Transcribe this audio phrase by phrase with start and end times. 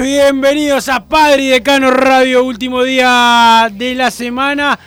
[0.00, 4.78] Bienvenidos a Padre y Decano Radio, último día de la semana,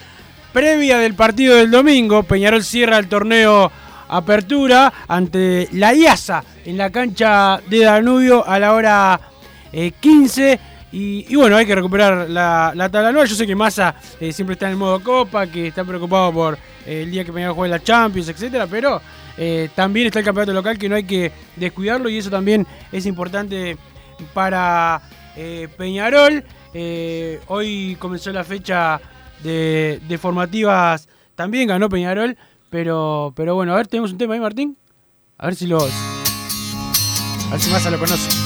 [0.53, 2.23] previa del partido del domingo.
[2.23, 3.71] Peñarol cierra el torneo
[4.07, 9.19] Apertura ante la IASA en la cancha de Danubio a la hora
[9.73, 10.59] eh, 15.
[10.93, 13.27] Y, y bueno, hay que recuperar la, la tabla nueva.
[13.27, 16.57] Yo sé que Massa eh, siempre está en el modo Copa, que está preocupado por
[16.85, 19.01] eh, el día que Peñarol juegue la Champions, etcétera, pero
[19.37, 23.05] eh, también está el campeonato local que no hay que descuidarlo y eso también es
[23.05, 23.77] importante
[24.33, 25.01] para
[25.35, 26.43] eh, Peñarol.
[26.73, 29.01] Eh, hoy comenzó la fecha
[29.43, 32.37] de, formativas, también ganó Peñarol,
[32.69, 34.77] pero, pero bueno, a ver, tenemos un tema ahí, Martín.
[35.37, 35.79] A ver si lo.
[35.81, 35.87] A
[37.51, 38.40] ver si Massa lo conoce.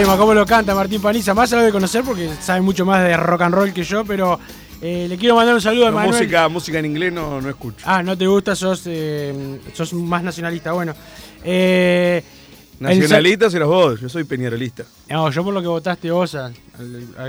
[0.00, 1.34] Tema, cómo lo canta Martín Paniza.
[1.34, 4.04] Más se lo debe conocer porque sabe mucho más de rock and roll que yo,
[4.04, 4.38] pero
[4.80, 6.14] eh, le quiero mandar un saludo a No, Manuel.
[6.14, 7.84] música, música en inglés no, no escucho.
[7.84, 10.70] Ah, no te gusta, sos, eh, sos más nacionalista.
[10.70, 10.94] Bueno,
[11.42, 12.22] eh,
[12.80, 14.84] el Nacionalista serás vos, yo soy peñarolista.
[15.08, 16.54] No, yo por lo que votaste vos al,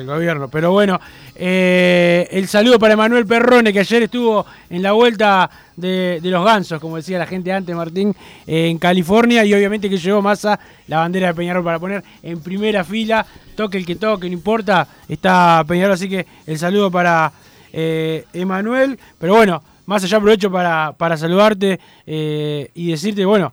[0.05, 0.47] gobierno.
[0.47, 0.99] Pero bueno,
[1.35, 6.45] eh, el saludo para Manuel Perrone, que ayer estuvo en la vuelta de, de los
[6.45, 8.15] gansos, como decía la gente antes, Martín,
[8.45, 9.43] eh, en California.
[9.43, 13.25] Y obviamente que llevó Massa la bandera de Peñarol para poner en primera fila.
[13.55, 14.87] Toque el que toque, no importa.
[15.07, 17.31] Está Peñarol, así que el saludo para
[17.73, 18.99] eh, Emanuel.
[19.17, 23.51] Pero bueno, más allá aprovecho para, para saludarte eh, y decirte, bueno,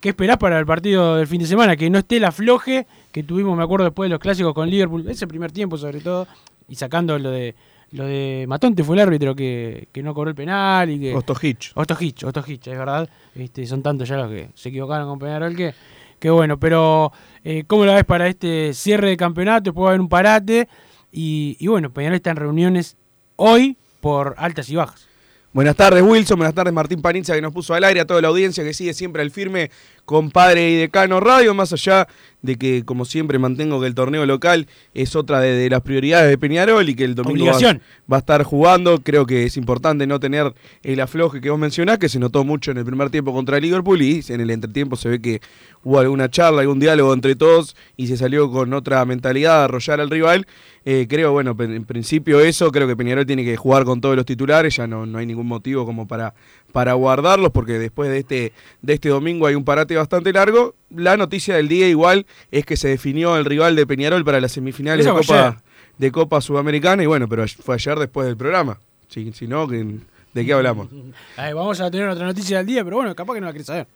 [0.00, 1.76] ¿Qué esperás para el partido del fin de semana?
[1.76, 5.04] Que no esté la floje que tuvimos, me acuerdo, después de los clásicos con Liverpool,
[5.08, 6.28] ese primer tiempo sobre todo,
[6.68, 7.56] y sacando lo de
[7.90, 11.14] lo de Matonte fue el árbitro que, que no cobró el penal y que.
[11.14, 11.72] Ostojic.
[11.74, 13.08] Ostojic, Ostojic, es verdad.
[13.34, 15.74] Este, son tantos ya los que se equivocaron con Peñarol que,
[16.18, 17.10] que bueno, pero
[17.42, 19.72] eh, ¿cómo la ves para este cierre de campeonato?
[19.72, 20.68] Puede haber un parate
[21.10, 22.96] y, y bueno, Peñarol está en reuniones
[23.36, 25.08] hoy por altas y bajas.
[25.50, 26.36] Buenas tardes, Wilson.
[26.36, 28.92] Buenas tardes, Martín Panizza, que nos puso al aire, a toda la audiencia que sigue
[28.92, 29.70] siempre al firme
[30.08, 31.52] con Padre y Decano Radio.
[31.52, 32.08] Más allá
[32.40, 36.30] de que, como siempre, mantengo que el torneo local es otra de, de las prioridades
[36.30, 39.02] de Peñarol y que el domingo va, a estar jugando.
[39.02, 42.70] Creo que es importante no tener el afloje que vos mencionás, que se notó mucho
[42.70, 45.42] en el primer tiempo contra Liverpool y en el entretiempo se ve que
[45.84, 50.00] hubo alguna charla, algún diálogo entre todos y se salió con otra mentalidad de arrollar
[50.00, 50.46] al rival.
[50.86, 54.24] Eh, creo, bueno, en principio eso, creo que Peñarol tiene que jugar con todos los
[54.24, 56.32] titulares, ya no, no hay ningún motivo como para,
[56.72, 60.74] para guardarlos, porque después de este, de este domingo hay un parate bastante largo.
[60.90, 64.52] La noticia del día igual es que se definió el rival de Peñarol para las
[64.52, 65.12] semifinales de.
[65.12, 65.62] Copa,
[65.98, 68.80] de Copa Sudamericana, y bueno, pero fue ayer después del programa.
[69.08, 70.00] Si, si no, ¿de
[70.32, 70.88] qué hablamos?
[71.36, 73.86] Vamos a tener otra noticia del día, pero bueno, capaz que no la querés saber.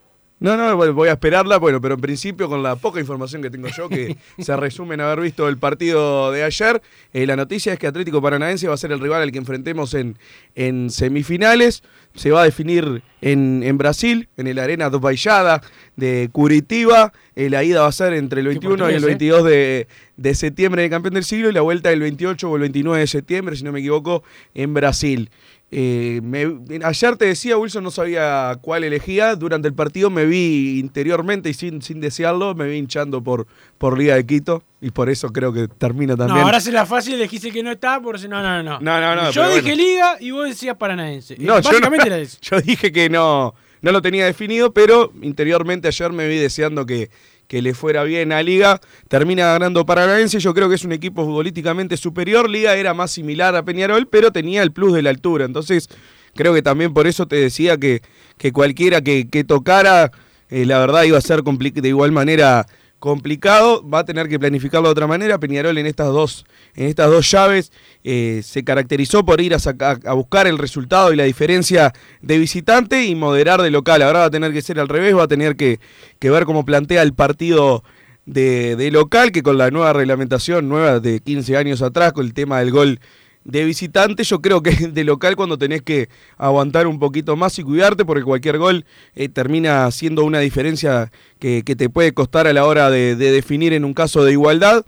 [0.42, 3.50] No, no, voy- voy a esperarla, bueno, pero en principio con la poca información que
[3.50, 7.72] tengo yo, que se resume en haber visto el partido de ayer, eh, la noticia
[7.72, 10.18] es que Atlético Paranaense va a ser el rival al que enfrentemos en,
[10.54, 11.82] en semifinales,
[12.14, 15.62] se va a definir en, en Brasil, en el Arena do Baixada
[15.96, 19.06] de Curitiba, Eh, la ida va a ser entre el 21 y el portugués, ¿eh?
[19.06, 19.86] 22 de,
[20.18, 23.06] de septiembre de campeón del siglo y la vuelta el 28 o el 29 de
[23.06, 24.22] septiembre, si no me equivoco,
[24.54, 25.30] en Brasil.
[25.74, 29.34] Eh, me- ayer te decía, Wilson no sabía cuál elegía.
[29.36, 33.46] Durante el partido me vi interiormente y sin, sin desearlo, me vi hinchando por,
[33.78, 34.62] por Liga de Quito.
[34.82, 36.40] Y por eso creo que termina también.
[36.40, 38.80] No, ahora se la fácil, dijiste que no está, por si no, no, no.
[38.80, 39.76] No, no, no, Yo dije bueno.
[39.76, 41.36] Liga y vos decías Paranaense.
[41.38, 42.38] No, Básicamente yo, no- era eso.
[42.42, 47.08] yo dije que no, no lo tenía definido, pero interiormente ayer me vi deseando que,
[47.52, 48.80] que le fuera bien a Liga.
[49.08, 52.48] Termina ganando Paranaense, yo creo que es un equipo futbolísticamente superior.
[52.48, 55.44] Liga era más similar a Peñarol, pero tenía el plus de la altura.
[55.44, 55.90] Entonces,
[56.34, 58.00] creo que también por eso te decía que,
[58.38, 60.12] que cualquiera que, que tocara,
[60.48, 62.66] eh, la verdad iba a ser de igual manera
[63.02, 65.38] complicado, va a tener que planificarlo de otra manera.
[65.38, 66.46] Peñarol en estas dos,
[66.76, 67.72] en estas dos llaves
[68.04, 73.16] eh, se caracterizó por ir a, buscar el resultado y la diferencia de visitante y
[73.16, 74.02] moderar de local.
[74.02, 75.80] Ahora va a tener que ser al revés, va a tener que,
[76.20, 77.82] que ver cómo plantea el partido
[78.24, 82.34] de, de local, que con la nueva reglamentación, nueva de 15 años atrás, con el
[82.34, 83.00] tema del gol
[83.44, 87.62] de visitante, yo creo que de local cuando tenés que aguantar un poquito más y
[87.62, 88.84] cuidarte, porque cualquier gol
[89.14, 93.32] eh, termina siendo una diferencia que, que te puede costar a la hora de, de
[93.32, 94.84] definir en un caso de igualdad.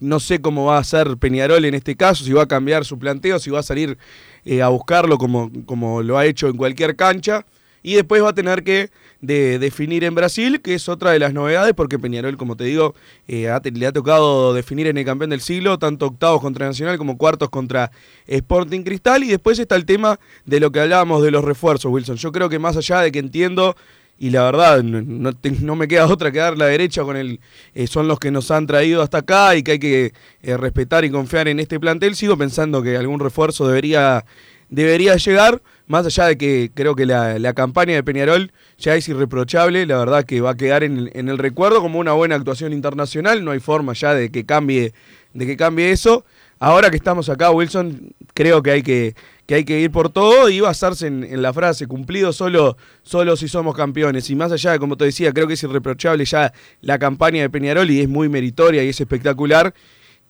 [0.00, 2.98] No sé cómo va a ser Peñarol en este caso, si va a cambiar su
[2.98, 3.96] planteo, si va a salir
[4.44, 7.46] eh, a buscarlo como, como lo ha hecho en cualquier cancha.
[7.84, 8.90] Y después va a tener que
[9.20, 12.94] de- definir en Brasil, que es otra de las novedades, porque Peñarol, como te digo,
[13.28, 17.16] eh, le ha tocado definir en el campeón del siglo, tanto octavos contra Nacional como
[17.18, 17.92] cuartos contra
[18.26, 19.22] Sporting Cristal.
[19.22, 22.16] Y después está el tema de lo que hablábamos de los refuerzos, Wilson.
[22.16, 23.76] Yo creo que más allá de que entiendo
[24.16, 27.40] y la verdad no me queda otra que dar la derecha con el
[27.74, 31.04] eh, son los que nos han traído hasta acá y que hay que eh, respetar
[31.04, 34.24] y confiar en este plantel sigo pensando que algún refuerzo debería
[34.74, 39.08] debería llegar más allá de que creo que la, la campaña de Peñarol ya es
[39.08, 42.72] irreprochable la verdad que va a quedar en, en el recuerdo como una buena actuación
[42.72, 44.94] internacional no hay forma ya de que cambie
[45.32, 46.24] de que cambie eso
[46.58, 49.14] ahora que estamos acá Wilson creo que hay que
[49.46, 53.36] que hay que ir por todo y basarse en, en la frase cumplido solo, solo
[53.36, 54.30] si somos campeones.
[54.30, 57.50] Y más allá de, como te decía, creo que es irreprochable ya la campaña de
[57.50, 59.74] Peñarol y es muy meritoria y es espectacular.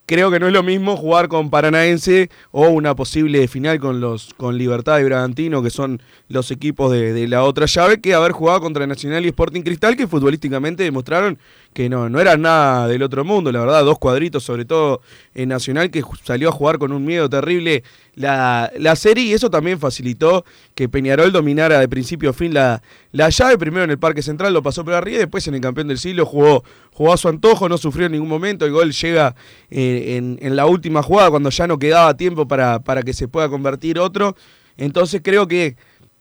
[0.07, 4.35] Creo que no es lo mismo jugar con Paranaense o una posible final con los
[4.35, 8.33] con Libertad y Bragantino, que son los equipos de, de la otra llave, que haber
[8.33, 11.39] jugado contra Nacional y Sporting Cristal, que futbolísticamente demostraron
[11.73, 15.01] que no, no eran nada del otro mundo, la verdad, dos cuadritos, sobre todo
[15.35, 17.83] en Nacional, que salió a jugar con un miedo terrible
[18.15, 20.45] la, la serie, y eso también facilitó
[20.77, 22.81] que Peñarol dominara de principio a fin la,
[23.11, 25.89] la llave, primero en el Parque Central lo pasó por arriba, después en el campeón
[25.89, 26.63] del siglo jugó,
[26.93, 29.35] jugó a su antojo, no sufrió en ningún momento, el gol llega
[29.69, 33.49] eh, en, la última jugada cuando ya no quedaba tiempo para, para que se pueda
[33.49, 34.37] convertir otro,
[34.77, 35.77] entonces creo que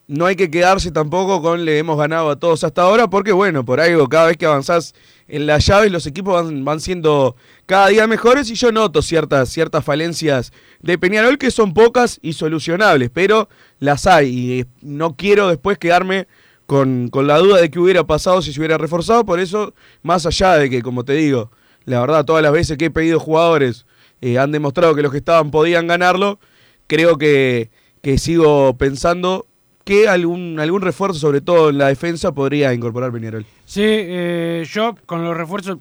[0.08, 3.64] no hay que quedarse tampoco con le hemos ganado a todos hasta ahora, porque bueno,
[3.64, 4.94] por algo, cada vez que avanzás
[5.28, 7.36] en las llaves, los equipos van, van siendo
[7.66, 12.34] cada día mejores y yo noto ciertas, ciertas falencias de Peñarol que son pocas y
[12.34, 13.48] solucionables, pero
[13.80, 16.28] las hay y eh, no quiero después quedarme
[16.66, 20.26] con, con la duda de qué hubiera pasado si se hubiera reforzado, por eso, más
[20.26, 21.50] allá de que, como te digo,
[21.86, 23.86] la verdad, todas las veces que he pedido jugadores
[24.22, 26.40] eh, han demostrado que los que estaban podían ganarlo,
[26.88, 27.70] creo que,
[28.02, 29.46] que sigo pensando
[29.84, 33.46] que algún, algún refuerzo, sobre todo en la defensa, podría incorporar Peñarol.
[33.66, 35.78] Sí, eh, yo con los refuerzos,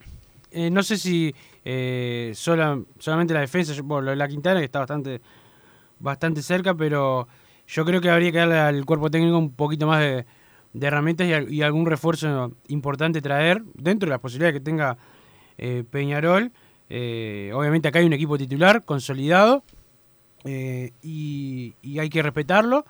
[0.51, 1.33] eh, no sé si
[2.35, 5.21] sola- solamente la defensa, yo- bueno, la Quintana que está bastante,
[6.01, 7.29] bastante cerca, pero
[7.69, 10.27] yo creo que habría que darle al cuerpo técnico un poquito más de,
[10.73, 14.97] de herramientas y algún refuerzo importante traer dentro de las posibilidades que tenga
[15.59, 16.53] eh, Peñarol.
[16.89, 19.65] Eh, obviamente acá hay un equipo titular consolidado
[20.45, 22.85] eh, y, hay que respetarlo,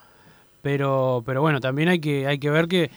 [0.62, 2.90] pero, pero bueno, también hay que, hay que ver que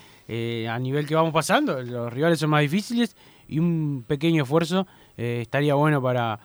[0.67, 3.15] a nivel que vamos pasando, los rivales son más difíciles
[3.47, 6.39] y un pequeño esfuerzo estaría bueno para,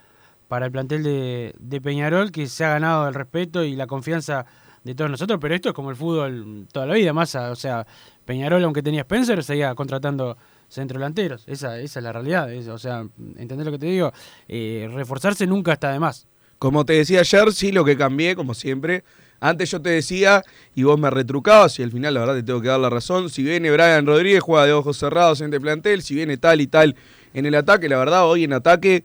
[0.49, 4.45] para el plantel de, de Peñarol, que se ha ganado el respeto y la confianza
[4.85, 7.87] de todos nosotros, pero esto es como el fútbol toda la vida, más, o sea,
[8.25, 10.37] Peñarol, aunque tenía Spencer, seguía contratando
[10.71, 13.05] centrodelanteros, esa, esa es la realidad, o sea,
[13.37, 14.13] ¿entendés lo que te digo?
[14.49, 16.27] Eh, reforzarse nunca está de más.
[16.59, 19.03] Como te decía ayer, sí, lo que cambié, como siempre.
[19.41, 20.43] Antes yo te decía
[20.75, 23.31] y vos me retrucabas y al final la verdad te tengo que dar la razón.
[23.31, 26.03] Si viene Brian Rodríguez, juega de ojos cerrados en este plantel.
[26.03, 26.97] Si viene tal y tal
[27.33, 29.05] en el ataque, la verdad hoy en ataque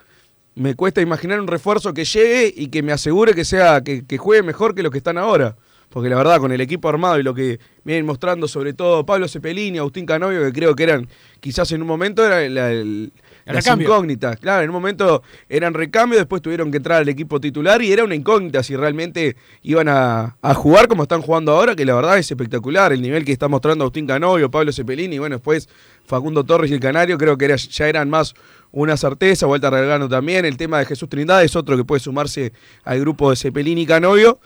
[0.56, 4.18] me cuesta imaginar un refuerzo que llegue y que me asegure que sea que, que
[4.18, 5.56] juegue mejor que los que están ahora.
[5.96, 9.30] Porque la verdad, con el equipo armado y lo que vienen mostrando, sobre todo Pablo
[9.30, 11.08] Cepelini, Agustín Canovio, que creo que eran,
[11.40, 13.14] quizás en un momento, era la, el-
[13.46, 13.88] las recambio.
[13.88, 14.38] incógnitas.
[14.42, 18.04] Claro, en un momento eran recambio, después tuvieron que entrar al equipo titular y era
[18.04, 22.18] una incógnita si realmente iban a, a jugar como están jugando ahora, que la verdad
[22.18, 22.92] es espectacular.
[22.92, 25.70] El nivel que está mostrando Agustín Canovio, Pablo Cepelini, y bueno, después
[26.06, 28.34] Facundo Torres y el Canario, creo que era- ya eran más
[28.74, 29.46] una certeza.
[29.46, 30.44] Vuelta Regalano también.
[30.44, 32.52] El tema de Jesús Trindade es otro que puede sumarse
[32.84, 34.42] al grupo de Cepelini y Canovio.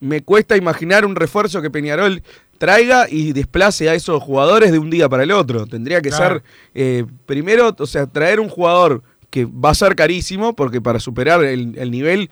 [0.00, 2.22] Me cuesta imaginar un refuerzo que Peñarol
[2.58, 5.66] traiga y desplace a esos jugadores de un día para el otro.
[5.66, 6.36] Tendría que Claro.
[6.36, 6.42] ser,
[6.74, 11.42] eh, primero, o sea, traer un jugador que va a ser carísimo, porque para superar
[11.44, 12.30] el, el nivel,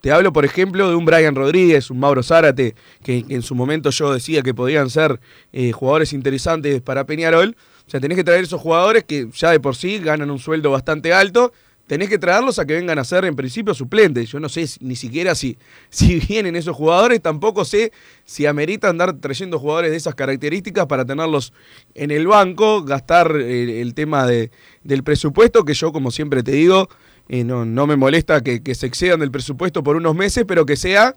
[0.00, 3.54] te hablo, por ejemplo, de un Brian Rodríguez, un Mauro Zárate, que, que en su
[3.54, 5.18] momento yo decía que podían ser
[5.52, 7.56] eh, jugadores interesantes para Peñarol.
[7.86, 10.70] O sea, tenés que traer esos jugadores que ya de por sí ganan un sueldo
[10.70, 11.52] bastante alto.
[11.86, 14.30] Tenés que traerlos a que vengan a ser en principio suplentes.
[14.30, 15.58] Yo no sé ni siquiera si,
[15.90, 17.92] si vienen esos jugadores, tampoco sé
[18.24, 21.52] si amerita andar trayendo jugadores de esas características para tenerlos
[21.94, 24.50] en el banco, gastar eh, el tema de,
[24.82, 26.88] del presupuesto, que yo como siempre te digo,
[27.28, 30.66] eh, no, no me molesta que, que se excedan del presupuesto por unos meses, pero
[30.66, 31.14] que sea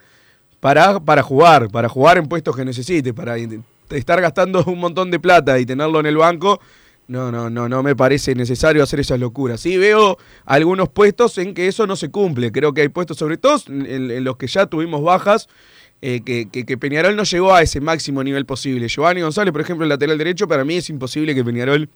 [0.59, 3.35] para, para jugar, para jugar en puestos que necesite, para
[3.89, 6.59] estar gastando un montón de plata y tenerlo en el banco,
[7.07, 9.61] no, no, no, no me parece necesario hacer esas locuras.
[9.61, 12.51] Sí veo algunos puestos en que eso no se cumple.
[12.51, 15.47] Creo que hay puestos, sobre todo en, los que ya tuvimos bajas,
[16.01, 18.87] eh, que, que- que Peñarol no llegó a ese máximo nivel posible.
[18.89, 21.89] Giovanni González, por ejemplo, el lateral derecho, para mí es imposible que Peñarol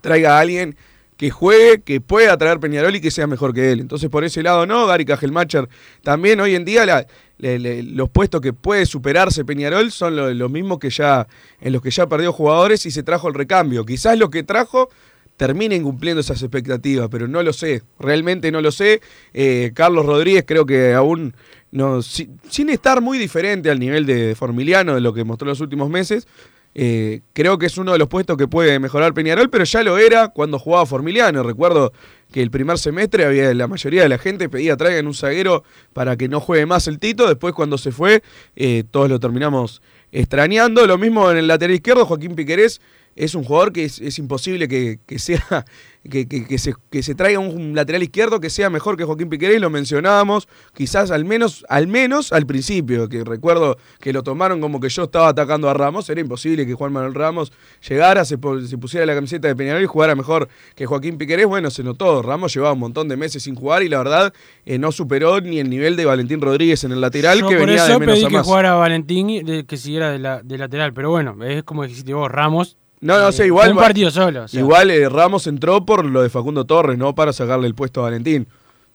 [0.00, 0.76] traiga a alguien
[1.16, 3.80] que juegue, que pueda traer Peñarol y que sea mejor que él.
[3.80, 4.86] Entonces, por ese lado, no.
[4.86, 5.68] Gary Cajelmacher
[6.02, 7.06] también hoy en día
[7.38, 11.26] los puestos que puede superarse Peñarol son lo- los mismos que ya
[11.60, 13.84] en los que ya perdió jugadores y se trajo el recambio.
[13.84, 14.88] Quizás lo que trajo
[15.36, 19.00] terminen cumpliendo esas expectativas, pero no lo sé, realmente no lo sé.
[19.32, 21.34] Eh, Carlos Rodríguez creo que aún
[21.72, 25.50] no, si- sin estar muy diferente al nivel de Formiliano de lo que mostró en
[25.50, 26.28] los últimos meses,
[26.74, 29.98] eh, creo que es uno de los puestos que puede mejorar Peñarol, pero ya lo
[29.98, 31.42] era cuando jugaba Formiliano.
[31.42, 31.92] Recuerdo
[32.32, 36.16] que el primer semestre había la mayoría de la gente pedía traigan un zaguero para
[36.16, 37.28] que no juegue más el Tito.
[37.28, 38.22] Después cuando se fue,
[38.56, 40.86] eh, todos lo terminamos extrañando.
[40.86, 42.80] Lo mismo en el lateral izquierdo, Joaquín Piquerés
[43.16, 45.64] es un jugador que es, es imposible que, que sea
[46.10, 49.28] que, que- que se, que se traiga un lateral izquierdo que sea mejor que Joaquín
[49.28, 54.60] Piquerés, lo mencionábamos, quizás al menos, al menos al principio, que recuerdo que lo tomaron
[54.60, 57.52] como que yo estaba atacando a Ramos, era imposible que Juan Manuel Ramos
[57.88, 61.70] llegara, se, se pusiera la camiseta de Peñarol y jugara mejor que Joaquín Piquerés, bueno,
[61.70, 64.32] se notó, Ramos llevaba un montón de meses sin jugar y la verdad
[64.64, 67.66] eh, no superó ni el nivel de Valentín Rodríguez en el lateral, Yo que por
[67.66, 70.42] venía eso de menos pedí a que jugara Valentín y de- que siguiera de, la,
[70.42, 70.92] de lateral.
[70.94, 72.76] Pero bueno, es como dijiste vos, Ramos.
[73.02, 73.72] No, no, eh, sé, igual.
[73.72, 74.44] Un partido solo.
[74.44, 74.58] o sea.
[74.60, 78.04] Igual eh, Ramos entró por lo de Facundo Torres, no para sacarle el puesto a
[78.04, 78.46] Valentín.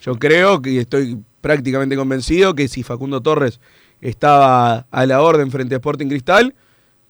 [0.01, 3.59] Yo creo que estoy prácticamente convencido que si Facundo Torres
[4.01, 6.55] estaba a la orden frente a Sporting Cristal,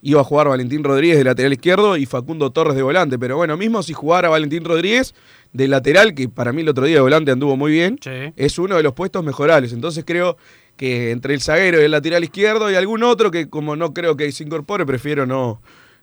[0.02, 3.20] iba a jugar Valentín Rodríguez de lateral izquierdo y Facundo Torres de volante.
[3.20, 5.14] Pero bueno, mismo si jugara Valentín Rodríguez
[5.54, 8.34] de lateral, que para mí el otro día de volante anduvo muy bien, Sí.
[8.36, 9.74] es uno de los puestos mejorables.
[9.74, 10.38] Entonces creo
[10.78, 14.16] que entre el zaguero y el lateral izquierdo y algún otro que como no creo
[14.16, 15.62] que se incorpore, prefiero no,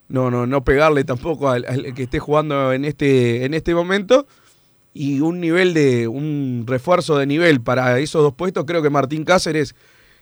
[0.08, 4.26] no, no, no pegarle tampoco al, al que esté jugando en este, en este momento.
[4.92, 9.25] Y un nivel de, un refuerzo de nivel para esos dos puestos, creo que Martín
[9.25, 9.75] Cáceres,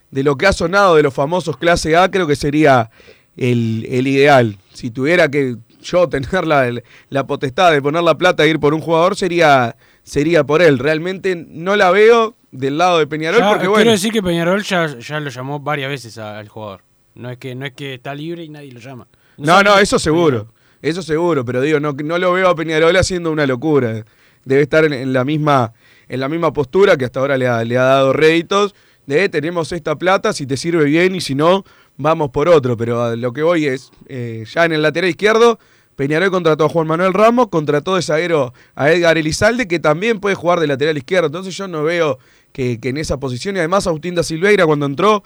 [0.09, 2.89] de lo que ha sonado de los famosos clase A, creo que sería
[3.37, 4.57] el, el ideal.
[4.73, 6.71] Si tuviera que yo tener la,
[7.09, 10.79] la potestad de poner la plata e ir por un jugador, sería, sería por él.
[10.79, 13.91] Realmente no la veo del lado de Peñarol, Ya, porque quiero bueno.
[13.91, 16.81] decir que Peñarol ya, ya lo llamó varias veces a- al jugador.
[17.15, 19.07] No es que no es que está libre y nadie lo llama.
[19.37, 20.53] No, no, eso seguro.
[20.81, 24.03] Eso seguro, pero digo, no, no lo veo a Peñarol haciendo una locura.
[24.43, 25.73] Debe estar en, en la misma
[26.09, 28.75] en la misma postura que hasta ahora le ha, le ha dado réditos
[29.05, 31.65] de tenemos esta plata, si te sirve bien y si no,
[31.97, 32.77] vamos por otro.
[32.77, 35.59] Pero a lo que voy es, eh, ya en el lateral izquierdo,
[35.95, 40.35] Peñarol contrató a Juan Manuel Ramos, contrató de zaguero a Edgar Elizalde, que también puede
[40.35, 41.27] jugar de lateral izquierdo.
[41.27, 42.17] Entonces yo no veo
[42.51, 45.23] que, que en esa posición, y además Agustín da Silveira cuando entró,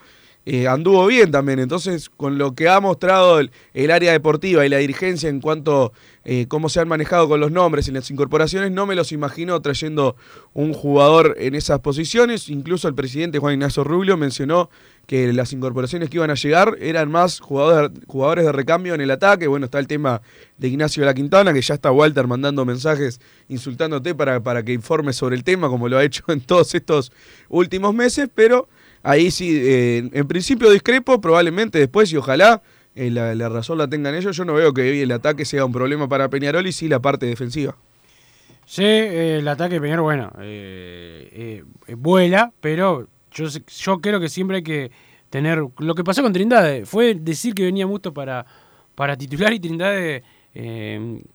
[0.49, 1.59] eh, anduvo bien también.
[1.59, 3.51] Entonces, con lo que ha mostrado el,
[3.91, 5.91] área deportiva y la dirigencia en cuanto
[6.23, 9.61] eh, cómo se han manejado con los nombres y las incorporaciones, no me los imagino
[9.61, 10.15] trayendo
[10.53, 12.47] un jugador en esas posiciones.
[12.47, 14.69] Incluso el presidente Juan Ignacio Rubio mencionó
[15.05, 19.11] que las incorporaciones que iban a llegar eran más jugadores, jugadores de recambio en el
[19.11, 19.47] ataque.
[19.47, 20.21] Bueno, está el tema
[20.57, 25.17] de Ignacio la Quintana, que ya está Walter mandando mensajes insultándote para, para que informes
[25.17, 27.11] sobre el tema, como lo ha hecho en todos estos
[27.49, 28.69] últimos meses, pero
[29.09, 32.61] ahí sí, eh, en principio discrepo, probablemente después y ojalá
[32.95, 34.35] eh, la, razón la tengan ellos.
[34.35, 37.25] Yo no veo que el ataque sea un problema para Peñarol y sí la parte
[37.25, 37.75] defensiva.
[38.65, 41.63] Sí, eh, el ataque de Peñarol, bueno, eh,
[41.95, 43.45] vuela, pero yo,
[43.79, 44.91] yo creo que siempre hay que
[45.29, 45.63] tener.
[45.79, 48.45] Lo que pasó con Trindade fue decir que venía Musto para,
[48.95, 50.23] para titular y Trindade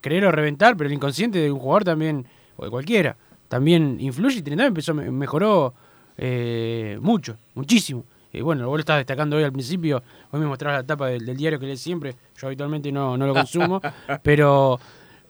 [0.01, 2.27] creer o reventar, pero el inconsciente de un jugador también,
[2.57, 3.17] o de cualquiera,
[3.49, 5.75] también influye y Trindade empezó, me- mejoró
[6.17, 8.05] eh, mucho, muchísimo.
[8.33, 11.27] Eh, bueno, vos lo estabas destacando hoy al principio, hoy me mostrabas la tapa del,
[11.27, 13.81] del diario que lees siempre, yo habitualmente no, no lo consumo,
[14.23, 14.81] pero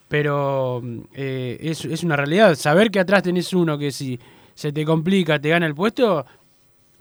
[0.09, 0.83] pero
[1.15, 2.55] eh, es, es una realidad.
[2.55, 4.21] Saber que atrás tenés uno que si
[4.55, 6.27] se te complica, te gana el puesto,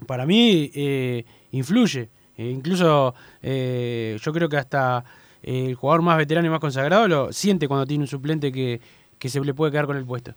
[0.07, 2.09] para mí eh, influye.
[2.37, 5.03] Eh, incluso eh, yo creo que hasta
[5.43, 8.79] eh, el jugador más veterano y más consagrado lo siente cuando tiene un suplente que,
[9.19, 10.33] que se le puede quedar con el puesto.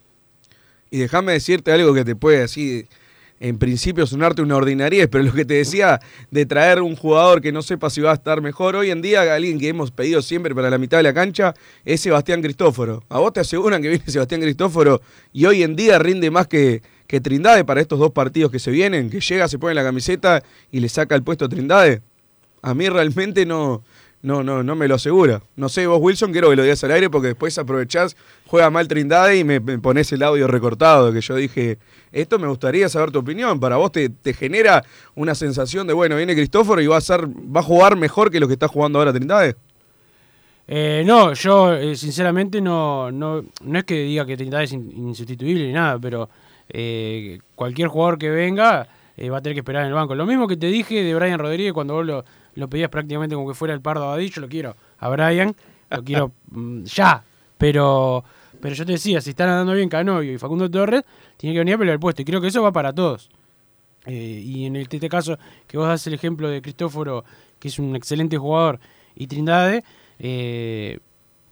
[0.91, 2.87] Y déjame decirte algo que te puede así,
[3.45, 7.53] en principio sonarte una ordinariez, pero lo que te decía de traer un jugador que
[7.53, 10.55] no sepa si va a estar mejor, hoy en día alguien que hemos pedido siempre
[10.55, 11.53] para la mitad de la cancha
[11.85, 13.05] es Sebastián Cristóforo.
[13.11, 16.81] A vos te aseguran que viene Sebastián Cristóforo y hoy en día rinde más que,
[17.07, 20.43] que Trindade para estos dos partidos que se vienen, que llega, se pone la camiseta
[20.73, 22.01] y le saca el puesto a Trindade.
[22.63, 23.85] A mí realmente no,
[24.25, 25.43] no, no, no me lo asegura.
[25.55, 28.17] No sé, vos Wilson, quiero que lo digas al aire porque después aprovechás,
[28.47, 31.79] juega mal Trindade y me, me pones el audio recortado que yo dije,
[32.11, 33.61] esto me gustaría saber tu opinión.
[33.61, 34.83] Para vos te, te genera
[35.15, 38.41] una sensación de, bueno, viene Cristóforo y va a, ser, va a jugar mejor que
[38.41, 39.57] lo que está jugando ahora Trindade.
[40.67, 44.91] Eh, no, yo eh, sinceramente no, no, no es que diga que Trindade es in-
[44.97, 46.31] insustituible ni nada, pero
[46.71, 48.89] eh, cualquier jugador que venga
[49.19, 50.15] eh, va a tener que esperar en el banco.
[50.15, 52.25] Lo mismo que te dije de Brian Rodríguez cuando vos lo,
[52.55, 55.55] lo pedías prácticamente como que fuera el Pardo Abadí, yo lo quiero a Brian,
[55.91, 57.25] lo quiero mm, ya,
[57.59, 58.25] pero
[58.61, 61.03] pero yo te decía, si están andando bien Canovio y Facundo Torres,
[61.37, 63.29] tiene que venir a pelear el puesto, y creo que eso va para todos.
[64.07, 67.25] Eh, y en este caso, que vos das el ejemplo de Cristóforo,
[67.59, 68.81] que es un excelente jugador,
[69.15, 69.85] y Trindade,
[70.19, 70.99] eh,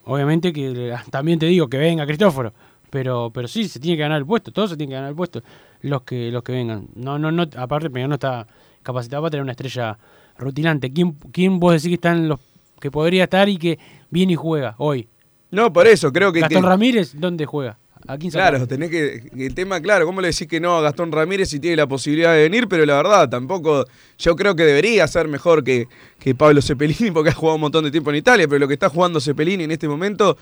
[0.04, 2.54] obviamente que también te digo que venga Cristóforo,
[2.90, 5.16] pero pero sí, se tiene que ganar el puesto, todos se tienen que ganar el
[5.16, 5.42] puesto,
[5.82, 6.88] los que los que vengan.
[6.94, 8.46] No, no, no, aparte Peñarol no está
[8.82, 9.98] capacitado para tener una estrella
[10.42, 10.92] rutilante.
[10.92, 12.38] ¿Quién, quién vos decís que están los
[12.80, 13.78] que podría estar y que
[14.10, 15.08] viene y juega hoy?
[15.50, 16.40] No, por eso, creo que...
[16.40, 17.78] Gastón que- Ramírez, ¿dónde juega?
[18.08, 18.32] ¿A quién?
[18.32, 19.30] Claro, tenés que.
[19.36, 22.34] El tema, claro, ¿cómo le decís que no a Gastón Ramírez si tiene la posibilidad
[22.34, 22.66] de venir?
[22.66, 23.84] Pero la verdad, tampoco.
[24.18, 25.86] Yo creo que debería ser mejor que,
[26.18, 28.74] que Pablo Cepelini porque ha jugado un montón de tiempo en Italia, pero lo que
[28.74, 30.36] está jugando Cepelini en este momento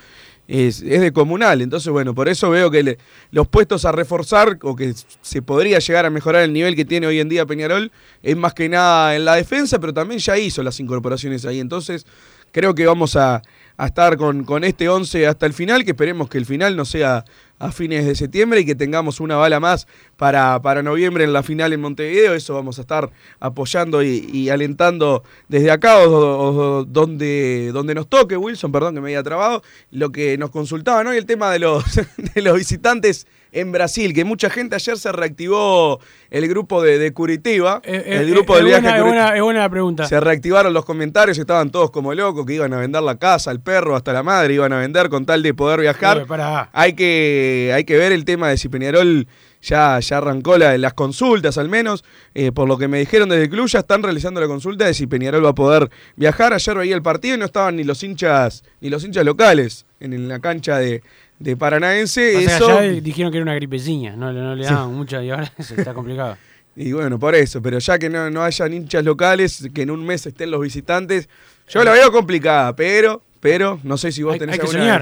[0.50, 1.62] es, es de comunal.
[1.62, 2.98] Entonces, bueno, por eso veo que
[3.30, 7.06] los puestos a reforzar o que se podría llegar a mejorar el nivel que tiene
[7.06, 10.62] hoy en día Peñarol es más que nada en la defensa, pero también ya hizo
[10.64, 11.60] las incorporaciones ahí.
[11.60, 12.04] Entonces,
[12.50, 13.42] creo que vamos a,
[13.76, 16.84] a estar con, con este 11 hasta el final, que esperemos que el final no
[16.84, 17.24] sea
[17.60, 21.42] a fines de septiembre y que tengamos una bala más para, para noviembre en la
[21.42, 22.34] final en Montevideo.
[22.34, 28.72] Eso vamos a estar apoyando y, alentando desde acá o, donde, donde nos toque, Wilson,
[28.72, 31.84] perdón que me haya trabado, lo que nos consultaban hoy, el tema de los,
[32.34, 37.12] de los visitantes en Brasil, que mucha gente ayer se reactivó el grupo de, de
[37.12, 39.60] Curitiba, Eh, eh, el grupo eh, del es viaje buena, a es buena- es buena
[39.60, 40.06] la pregunta.
[40.06, 43.60] Se reactivaron los comentarios, estaban todos como locos, que iban a vender la casa, el
[43.60, 46.26] perro, hasta la madre, iban a vender con tal de poder viajar.
[46.26, 46.70] Pará.
[46.72, 49.26] Hay que, hay que ver el tema de si Peñarol
[49.62, 52.04] ya, ya arrancó la- las consultas al menos.
[52.34, 54.94] Eh, por lo que me dijeron desde el club, ya están realizando la consulta de
[54.94, 56.52] si Peñarol va a poder viajar.
[56.54, 60.12] Ayer veía el partido y no estaban ni los hinchas, ni los hinchas locales en,
[60.12, 61.02] en la cancha de,
[61.40, 62.32] de Paranaense.
[62.44, 65.30] Pasa Eso, allá dijeron que era una gripeciña, no, le- no le daban mucha y
[65.30, 66.36] ahora está complicado.
[66.76, 70.06] Y bueno, por eso, pero ya que no, no hayan hinchas locales, que en un
[70.06, 71.28] mes estén los visitantes,
[71.68, 74.94] yo la veo complicada, pero, pero no sé si vos hay, tenés hay que alguna
[74.94, 75.00] Hay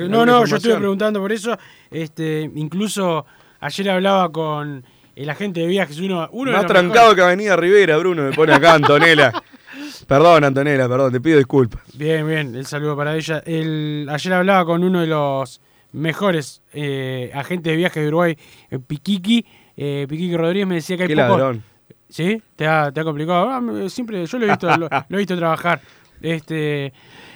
[0.00, 0.56] alguna no, no, yo información.
[0.56, 1.58] estuve preguntando por eso.
[1.90, 3.26] Este, incluso
[3.60, 4.82] ayer hablaba con
[5.14, 8.54] el agente de viajes, uno, uno Más trancado mejores- que Avenida Rivera, Bruno, me pone
[8.54, 9.32] acá Antonella.
[10.06, 11.82] perdón, Antonella, perdón, te pido disculpas.
[11.94, 13.42] Bien, bien, el saludo para ella.
[13.44, 15.60] El, ayer hablaba con uno de los
[15.92, 18.36] mejores eh, agentes de viajes de Uruguay,
[18.70, 19.44] eh, Piquiqui.
[19.76, 21.62] Eh, Piquiqui Rodríguez me decía que hay Qué pocos- ladrón.
[22.08, 22.42] ¿Sí?
[22.56, 23.48] ¿Te ha, te ha complicado?
[23.50, 25.80] Ah, siempre, yo lo he visto, lo, lo he visto trabajar.
[26.20, 26.92] Este,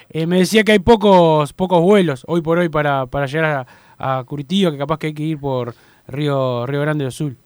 [0.09, 3.65] eh, me decía que hay pocos, pocos vuelos hoy por hoy para, para llegar
[3.97, 5.73] a, a Curitiba, que capaz que hay que ir por
[6.07, 7.37] Río, Río Grande do Sul.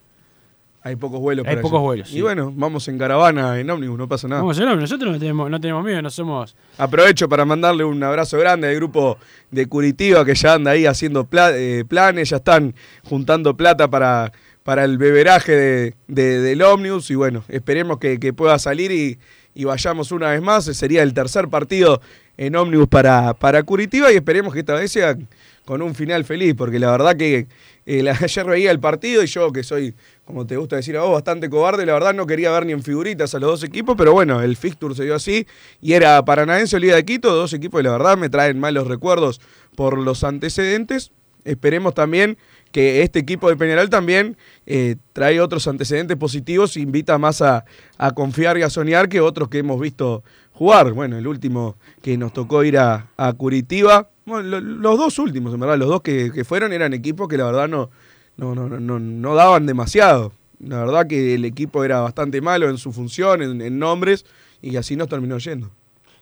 [0.89, 1.45] Hay pocos vuelos.
[1.45, 1.84] Hay para pocos allá.
[1.86, 2.21] vuelos, Y sí.
[2.21, 4.41] bueno, vamos en caravana, en ómnibus, no pasa nada.
[4.41, 6.56] Vamos a ver, nosotros no tenemos, no tenemos miedo, no somos...
[6.78, 9.17] Aprovecho para mandarle un abrazo grande al grupo
[9.52, 12.73] de Curitiba que ya anda ahí haciendo pla- eh, planes, ya están
[13.04, 14.32] juntando plata para,
[14.63, 19.19] para el beberaje de, de- del ómnibus y bueno, esperemos que, que pueda salir y,
[19.53, 20.65] y vayamos una vez más.
[20.65, 22.01] Sería el tercer partido
[22.38, 25.17] en ómnibus para, para Curitiba y esperemos que esta vez sea
[25.65, 27.47] con un final feliz, porque la verdad que
[27.85, 29.93] eh, ayer veía el partido y yo que soy,
[30.25, 32.81] como te gusta decir a vos, bastante cobarde, la verdad no quería ver ni en
[32.81, 35.45] figuritas a los dos equipos, pero bueno, el fixture se dio así
[35.81, 38.88] y era Paranaense o Liga de Quito, dos equipos que la verdad me traen malos
[38.88, 39.41] recuerdos
[39.75, 41.12] por los antecedentes.
[41.43, 42.38] esperemos también
[42.71, 47.65] que este equipo de Peñarol también eh, trae otros antecedentes positivos invita más a,
[47.97, 50.93] a, confiar y a soñar que otros que hemos visto jugar.
[50.93, 55.53] Bueno, el último que nos tocó ir a, a Curitiba, bueno, lo, los dos últimos,
[55.53, 57.89] en verdad, los dos que, que, fueron eran equipos que la verdad no,
[58.38, 60.34] no, no, no, no daban demasiado.
[60.60, 64.25] La verdad que el equipo era bastante malo en su función, en, en nombres,
[64.62, 65.71] y así nos terminó yendo.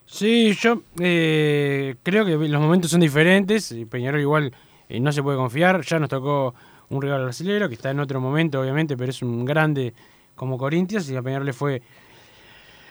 [0.05, 3.75] Sí, yo eh, creo que los momentos son diferentes.
[3.89, 4.53] Peñarol igual
[4.89, 5.81] eh, no se puede confiar.
[5.83, 6.53] Ya nos tocó
[6.89, 9.93] un rival brasileño que está en otro momento, obviamente, pero es un grande
[10.35, 11.81] como Corinthians y a Peñarol le fue,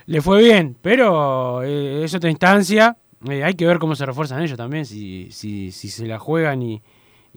[0.06, 0.76] le fue bien.
[0.82, 2.96] Pero eh, es otra instancia.
[3.28, 6.62] Eh, hay que ver cómo se refuerzan ellos también, si, si, si se la juegan
[6.62, 6.82] y,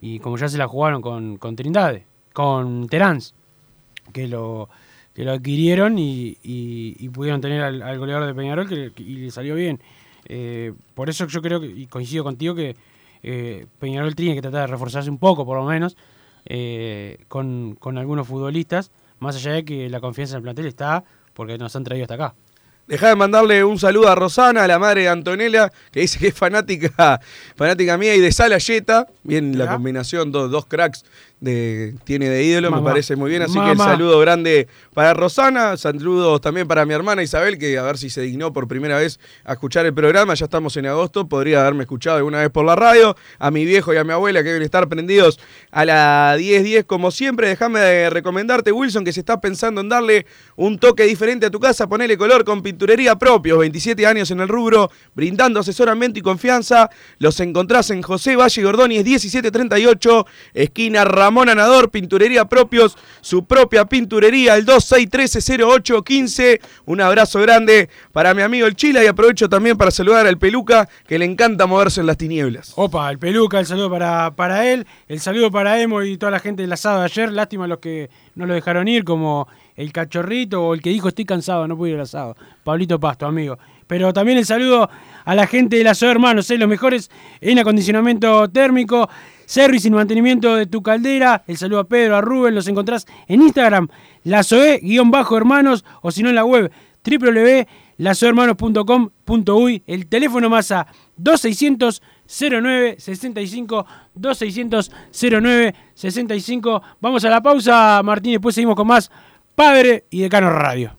[0.02, 3.34] y, como ya se la jugaron con, con Trindade, con Terans,
[4.12, 4.70] que lo,
[5.14, 9.32] que lo adquirieron y, y, y pudieron tener al, goleador de Peñarol que, y le
[9.32, 9.80] salió bien.
[10.26, 12.76] Eh, por eso yo creo que, y coincido contigo, que
[13.24, 15.98] eh, Peñarol tiene que tratar de reforzarse un poco, por lo menos,
[16.46, 21.04] eh, con, con, algunos futbolistas, más allá de que la confianza en el plantel está,
[21.34, 22.36] porque nos han traído hasta acá.
[22.90, 26.34] Deja de mandarle un saludo a Rosana, la madre de Antonella, que dice que es
[26.34, 27.22] fanática,
[27.56, 29.06] fanática mía y de Salayeta.
[29.22, 29.66] Bien, ¿Ya?
[29.66, 31.06] la combinación, dos, dos cracks
[31.42, 32.82] de, tiene de ídolo, Mamá.
[32.82, 33.42] me parece muy bien.
[33.42, 33.68] Así Mamá.
[33.68, 37.98] que el saludo grande para Rosana, saludos también para mi hermana Isabel, que a ver
[37.98, 40.34] si se dignó por primera vez a escuchar el programa.
[40.34, 43.16] Ya estamos en agosto, podría haberme escuchado alguna vez por la radio.
[43.38, 45.40] A mi viejo y a mi abuela, que deben estar prendidos
[45.72, 47.48] a la 10:10, 10, como siempre.
[47.48, 50.26] Déjame recomendarte, Wilson, que si estás pensando en darle
[50.58, 53.60] un toque diferente a tu casa, ponele color con pinturería propios.
[53.60, 56.90] 27 años en el rubro, brindando asesoramiento y confianza.
[57.18, 61.29] Los encontrás en José Valle Gordoni, 1738, esquina Ramón.
[61.30, 66.60] Ramón Anador, Pinturería Propios, su propia pinturería, el 26130815.
[66.86, 70.90] Un abrazo grande para mi amigo el Chila y aprovecho también para saludar al Peluca,
[71.08, 72.74] que le encanta moverse en las tinieblas.
[72.78, 76.40] Opa, el Peluca, el saludo para, para él, el saludo para Emo y toda la
[76.40, 77.32] gente del asado de ayer.
[77.32, 81.26] Lástima los que no lo dejaron ir, como el cachorrito o el que dijo estoy
[81.26, 82.36] cansado, no puedo ir al asado.
[82.64, 83.60] Pablito Pasto, amigo.
[83.86, 84.90] Pero también el saludo
[85.26, 86.58] a la gente de la SOE Hermanos, ¿eh?
[86.58, 89.08] los mejores en acondicionamiento térmico,
[89.50, 91.44] service y mantenimiento de tu caldera.
[91.48, 93.88] El saludo a Pedro, a Rubén, los encontrás en Instagram,
[94.24, 96.72] la SOE-hermanos o si no en la web
[97.04, 99.84] www.lasoehermanos.com.uy.
[99.88, 100.86] El teléfono más a
[101.18, 106.84] 2600 09 65 2600 09 65.
[107.02, 109.10] Vamos a la pausa, Martín, después seguimos con más
[109.56, 110.99] Padre y Decano Radio.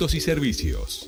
[0.01, 1.07] y servicios.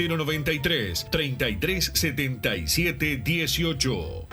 [0.07, 4.27] 093 33 77 18.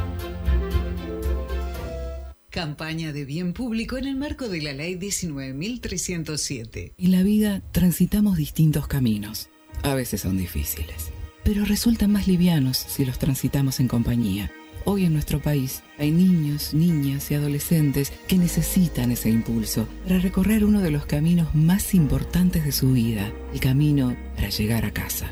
[2.50, 6.94] Campaña de bien público en el marco de la Ley 19.307.
[6.96, 9.50] En la vida transitamos distintos caminos.
[9.82, 11.10] A veces son difíciles,
[11.44, 14.50] pero resultan más livianos si los transitamos en compañía.
[14.86, 20.64] Hoy en nuestro país hay niños, niñas y adolescentes que necesitan ese impulso para recorrer
[20.64, 25.30] uno de los caminos más importantes de su vida, el camino para llegar a casa.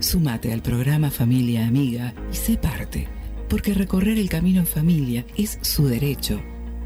[0.00, 3.08] Súmate al programa Familia Amiga y sé parte,
[3.48, 6.42] porque recorrer el camino en familia es su derecho.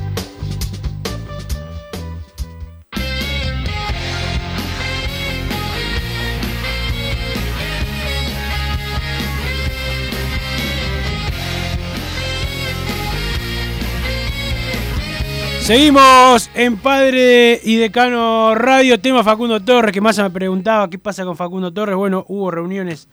[15.71, 21.23] Seguimos en Padre y Decano Radio, tema Facundo Torres, que más me preguntaba qué pasa
[21.23, 21.95] con Facundo Torres.
[21.95, 23.07] Bueno, hubo reuniones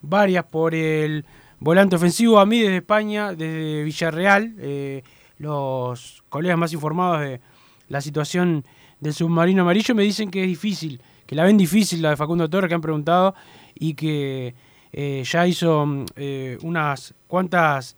[0.00, 1.24] varias por el
[1.58, 2.38] volante ofensivo.
[2.38, 5.02] A mí desde España, desde Villarreal, eh,
[5.38, 7.40] los colegas más informados de
[7.88, 8.64] la situación
[9.00, 12.48] del submarino amarillo me dicen que es difícil, que la ven difícil la de Facundo
[12.48, 13.34] Torres, que han preguntado,
[13.74, 14.54] y que
[14.92, 17.96] eh, ya hizo mm, eh, unas cuantas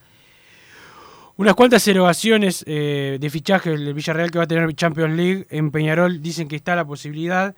[1.38, 5.46] unas cuantas erogaciones eh, de fichaje del Villarreal que va a tener Champions League.
[5.50, 7.54] En Peñarol dicen que está la posibilidad.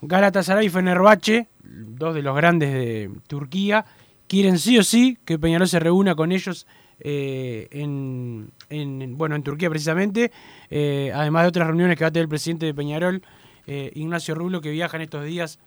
[0.00, 3.84] Galatasaray y Fenerbahce, dos de los grandes de Turquía,
[4.26, 6.66] quieren sí o sí que Peñarol se reúna con ellos
[6.98, 10.32] eh, en, en- bueno, en Turquía precisamente,
[10.68, 13.22] eh, además de otras reuniones que va a tener el presidente de Peñarol,
[13.64, 15.60] Ignacio Rulo, que viaja en estos días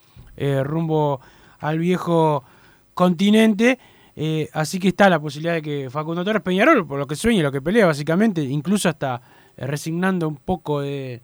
[0.66, 1.22] rumbo
[1.60, 2.44] al viejo
[2.94, 3.80] continente.
[4.16, 7.40] Eh, así que está la posibilidad de que Facundo Torres Peñarol, por lo que sueña
[7.40, 9.22] y lo que pelea básicamente, incluso hasta
[9.58, 11.22] eh, resignando un poco de,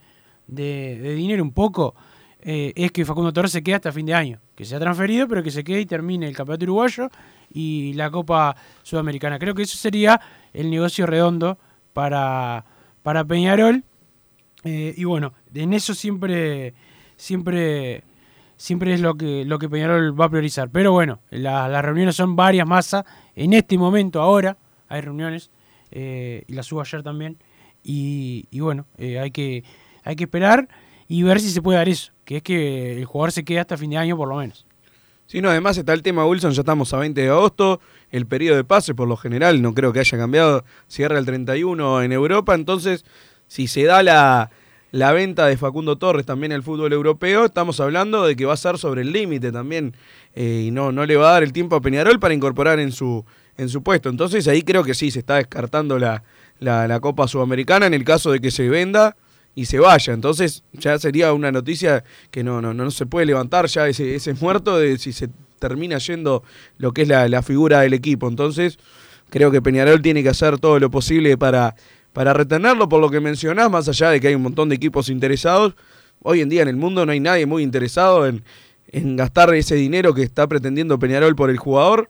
[0.48, 1.96] de- dinero, un poco,
[2.42, 4.40] eh, es que Facundo Torres se quede hasta fin de año.
[4.56, 7.10] Que sea transferido, pero que se quede y termine el campeonato uruguayo
[7.54, 9.40] y la Copa Sudamericana.
[9.40, 10.20] Creo que eso sería
[10.54, 11.58] el negocio redondo
[11.94, 12.66] para,
[13.04, 13.84] para Peñarol.
[14.64, 16.76] Y bueno, en eso siempre,
[17.16, 18.04] siempre,
[18.62, 20.70] siempre es lo que, lo que Peñarol va a priorizar.
[20.70, 23.04] Pero bueno, la- las reuniones son varias masas.
[23.36, 25.50] En este momento, ahora, hay reuniones.
[25.92, 27.38] eh, y las subo ayer también.
[27.84, 29.64] Y, y bueno, eh, hay, que,
[30.04, 30.70] hay que esperar
[31.08, 32.14] y ver si se puede dar eso.
[32.24, 34.66] Que es que el jugador se quede hasta fin de año por lo menos.
[35.26, 38.58] Sí, no, además está el tema Wilson, ya estamos a 20 de agosto, el periodo
[38.58, 42.54] de pase por lo general no creo que haya cambiado, cierra el 31 en Europa,
[42.54, 43.06] entonces
[43.48, 44.50] si se da la,
[44.92, 48.58] la venta de Facundo Torres también al fútbol europeo, estamos hablando de que va a
[48.58, 49.96] ser sobre el límite también
[50.36, 52.92] eh, y no, no le va a dar el tiempo a Peñarol para incorporar en
[52.92, 53.26] su,
[53.58, 54.10] en su puesto.
[54.10, 56.24] Entonces ahí creo que sí, se está descartando la,
[56.60, 59.16] la, la Copa Sudamericana en el caso de que se venda
[59.56, 60.14] y se vaya.
[60.14, 64.34] Entonces ya sería una noticia que no, no, no se puede levantar ya ese, ese
[64.34, 66.44] muerto de si se termina yendo
[66.78, 68.28] lo que es la, la figura del equipo.
[68.28, 68.78] Entonces
[69.30, 71.76] creo que Peñarol tiene que hacer todo lo posible para,
[72.14, 75.10] para retenerlo, por lo que mencionás, más allá de que hay un montón de equipos
[75.10, 75.76] interesados.
[76.22, 78.44] Hoy en día en el mundo no hay nadie muy interesado en,
[78.88, 82.10] en gastar ese dinero que está pretendiendo Peñarol por el jugador.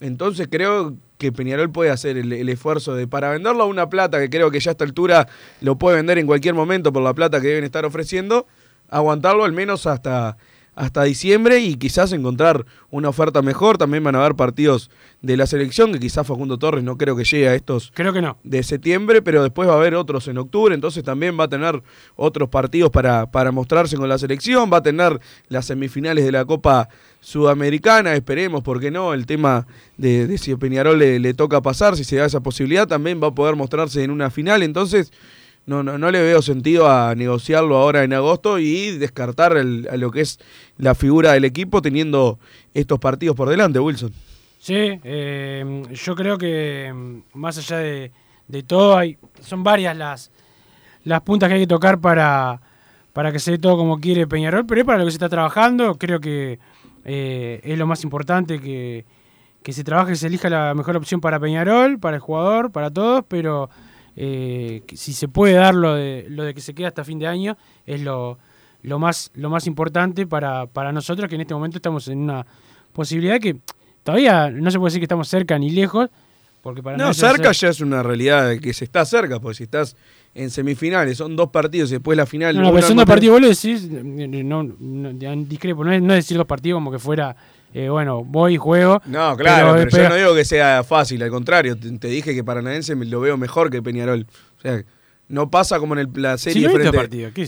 [0.00, 4.20] Entonces creo que Peñarol puede hacer el, el esfuerzo de para venderlo a una plata
[4.20, 5.28] que creo que ya a esta altura
[5.60, 8.46] lo puede vender en cualquier momento por la plata que deben estar ofreciendo,
[8.88, 10.36] aguantarlo al menos hasta,
[10.78, 13.78] hasta diciembre y quizás encontrar una oferta mejor.
[13.78, 17.24] También van a haber partidos de la selección que quizás Facundo Torres no creo que
[17.24, 18.38] llegue a estos Creo que no.
[18.44, 21.82] de septiembre, pero después va a haber otros en octubre, entonces también va a tener
[22.14, 26.44] otros partidos para, para mostrarse con la selección, va a tener las semifinales de la
[26.44, 26.88] Copa
[27.20, 29.12] Sudamericana, esperemos, ¿por qué no?
[29.12, 32.40] El tema de, de si a Peñarol le, le toca pasar, si se da esa
[32.40, 35.10] posibilidad, también va a poder mostrarse en una final, entonces
[35.68, 39.96] no, no, no le veo sentido a negociarlo ahora en agosto y descartar el- a
[39.96, 40.38] lo que es
[40.78, 42.38] la figura del equipo teniendo
[42.74, 44.12] estos partidos por delante, Wilson.
[44.58, 48.10] Sí, eh, yo creo que mm, más allá de,
[48.48, 50.30] de todo, hay, son varias las,
[51.04, 52.60] las puntas que hay que tocar para,
[53.12, 55.28] para que se dé todo como quiere Peñarol, pero es para lo que se está
[55.28, 55.94] trabajando.
[55.96, 56.58] Creo que
[57.04, 59.04] eh, es lo más importante que,
[59.62, 63.24] que se trabaje, se elija la mejor opción para Peñarol, para el jugador, para todos,
[63.28, 63.70] pero
[64.20, 67.28] eh, si se puede dar lo de, lo de que se queda hasta fin de
[67.28, 68.36] año, es lo,
[68.82, 72.44] lo, más, lo más importante para, para nosotros, que en este momento estamos en una
[72.92, 73.58] posibilidad que
[74.02, 76.10] todavía no se puede decir que estamos cerca ni lejos,
[76.62, 79.62] porque para No, cerca ya es una realidad de que se está cerca, porque si
[79.62, 79.94] estás
[80.34, 82.56] en semifinales, son dos partidos y después la final.
[82.56, 86.02] No, no, pero son dos partidos, vos lo decís, eh, no, no, discrepo, no es,
[86.02, 87.36] no es decir dos partidos como que fuera,
[87.74, 89.00] eh, bueno, voy y juego.
[89.06, 92.34] No, claro, pero, pero- yo no digo que sea fácil, al contrario, te, te dije
[92.34, 94.26] que Paranaense me lo veo mejor que Peñarol.
[94.58, 94.82] O sea,
[95.28, 96.90] no pasa como en el- la serie no frente,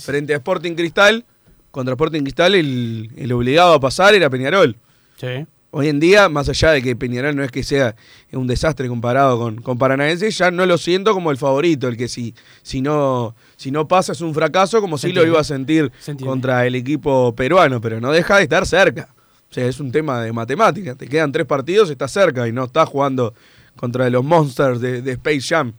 [0.01, 1.25] frente a Sporting Cristal.
[1.71, 4.77] Contra Sporting Cristal el, el obligado a pasar era Peñarol.
[5.17, 5.47] Sí.
[5.73, 7.95] Hoy en día, más allá de que Peñarol no es que sea
[8.33, 12.09] un desastre comparado con, con Paranaense, ya no lo siento como el favorito, el que
[12.09, 15.93] si, si, no, si no pasa es un fracaso, como si lo iba a sentir
[16.27, 19.11] contra el equipo peruano, pero no deja de estar cerca.
[19.51, 20.95] O sea, es un tema de matemática.
[20.95, 23.35] Te quedan tres partidos, estás cerca y no estás jugando
[23.77, 25.73] contra los Monsters de, de Space Jam.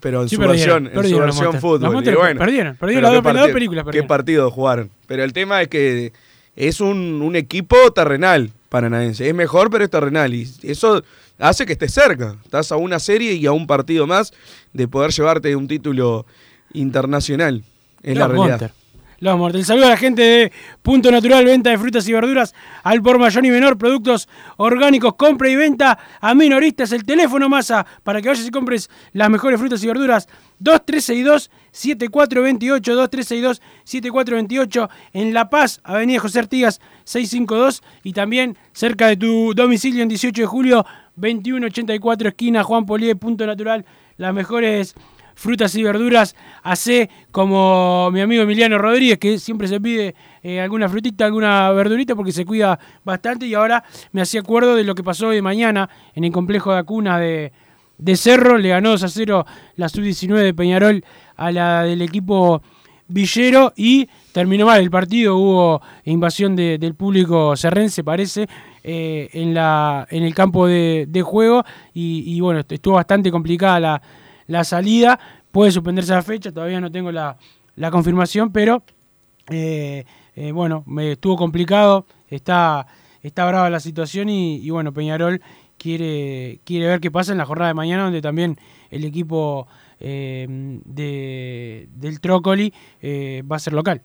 [0.00, 2.02] Pero en Sí, su versión, en su versión fútbol.
[2.04, 4.90] Y bueno, perdieron, perdieron las dos- las dos partido- películas, ¿Qué partido jugaron?
[5.06, 6.12] Pero el tema es que
[6.56, 9.28] es un, un equipo terrenal paranaense.
[9.28, 10.32] Es mejor, pero es terrenal.
[10.34, 11.02] Y eso
[11.38, 12.36] hace que estés cerca.
[12.44, 14.32] Estás a una serie y a un partido más
[14.72, 16.26] de poder llevarte un título
[16.72, 17.62] internacional.
[18.02, 18.60] Es la realidad.
[18.60, 18.83] Monster.
[19.24, 19.60] Los Monster.
[19.60, 23.18] El saludo a la gente de Punto Natural, venta de frutas y verduras al por
[23.18, 26.92] mayor y menor, productos orgánicos, compra y venta a minoristas.
[26.92, 30.28] El teléfono masa para que vayas y compres las mejores frutas y verduras.
[30.62, 40.02] 2362-7428, 2362-7428 en La Paz, Avenida José Artigas 652 y también cerca de tu domicilio
[40.02, 40.84] en 18 de julio
[41.16, 43.86] 2184 esquina Juan Polié, Punto Natural,
[44.18, 44.94] las mejores
[45.34, 50.88] frutas y verduras, hacé como mi amigo Emiliano Rodríguez, que siempre se pide eh, alguna
[50.88, 53.46] frutita, alguna verdurita, porque se cuida bastante.
[53.46, 53.82] Y ahora
[54.12, 57.18] me hacía acuerdo de lo que pasó hoy de mañana en el complejo de Acuna
[57.18, 57.52] de,
[57.98, 58.58] de Cerro.
[58.58, 61.04] Le ganó 2 a 0 la sub-19 de Peñarol
[61.36, 62.62] a la del equipo
[63.06, 68.46] Villero y terminó mal el partido, hubo invasión de- del público serrense, parece,
[68.82, 74.02] eh, en, la, el campo de, juego y, y bueno, est- estuvo bastante complicada la,
[74.46, 75.18] la salida,
[75.50, 77.36] puede suspenderse la fecha, todavía no tengo la,
[77.76, 78.82] la confirmación, pero
[79.50, 80.04] eh,
[80.36, 82.86] eh, bueno, me estuvo complicado, está,
[83.22, 85.40] está brava la situación y, bueno, Peñarol
[85.78, 88.56] quiere, quiere ver qué pasa en la jornada de mañana, donde también
[88.90, 89.68] el equipo
[90.00, 90.46] eh,
[90.84, 94.02] de, del Trócoli eh, va a ser local.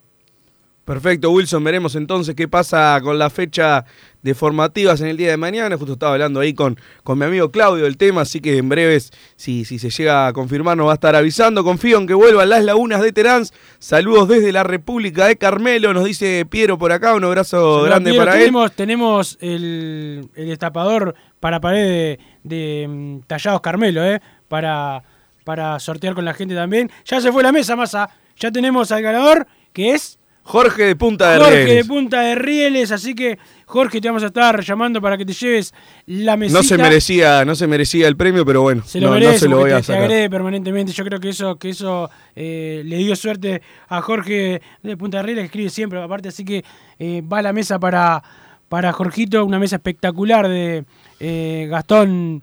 [0.89, 1.63] Perfecto, Wilson.
[1.63, 3.85] Veremos entonces qué pasa con la fecha
[4.23, 5.77] de formativas en el día de mañana.
[5.77, 9.11] Justo estaba hablando ahí con, con mi amigo Claudio del tema, así que en breves,
[9.35, 11.63] si, si se llega a confirmar, nos va a estar avisando.
[11.63, 13.43] Confío en que vuelvan las lagunas de Terán.
[13.77, 17.13] Saludos desde la República de Carmelo, nos dice Piero por acá.
[17.13, 18.25] Un abrazo grande Piero.
[18.25, 18.51] para él.
[18.75, 24.23] tenemos, el, el destapador para pared de, de, mm, tallados Carmelo, ¿eh?
[24.47, 25.03] para,
[25.43, 26.89] para sortear con la gente también.
[27.05, 28.09] Ya se fue la mesa, masa.
[28.37, 30.18] Ya tenemos al ganador, que es
[30.49, 31.75] Jorge de Punta de Jorge Rieles.
[31.75, 32.91] de Punta de Rieles.
[32.91, 33.37] Así que,
[33.67, 35.75] Jorge, te vamos a estar llamando para que te lleves
[36.07, 36.57] la mesita.
[36.57, 39.41] No se merecía, no se merecía el premio, pero bueno, Se lo no, no merece,
[39.41, 40.03] se lo voy a te, te sacar.
[40.05, 40.91] agrede permanentemente.
[40.91, 45.23] Yo creo que eso, que eso eh, le dio suerte a Jorge de Punta de
[45.23, 46.65] Rieles, que escribe siempre, aparte, así que
[46.97, 48.23] eh, va a la mesa para,
[48.69, 50.83] para Jorgito, una mesa espectacular de
[51.19, 52.41] eh, Gastón,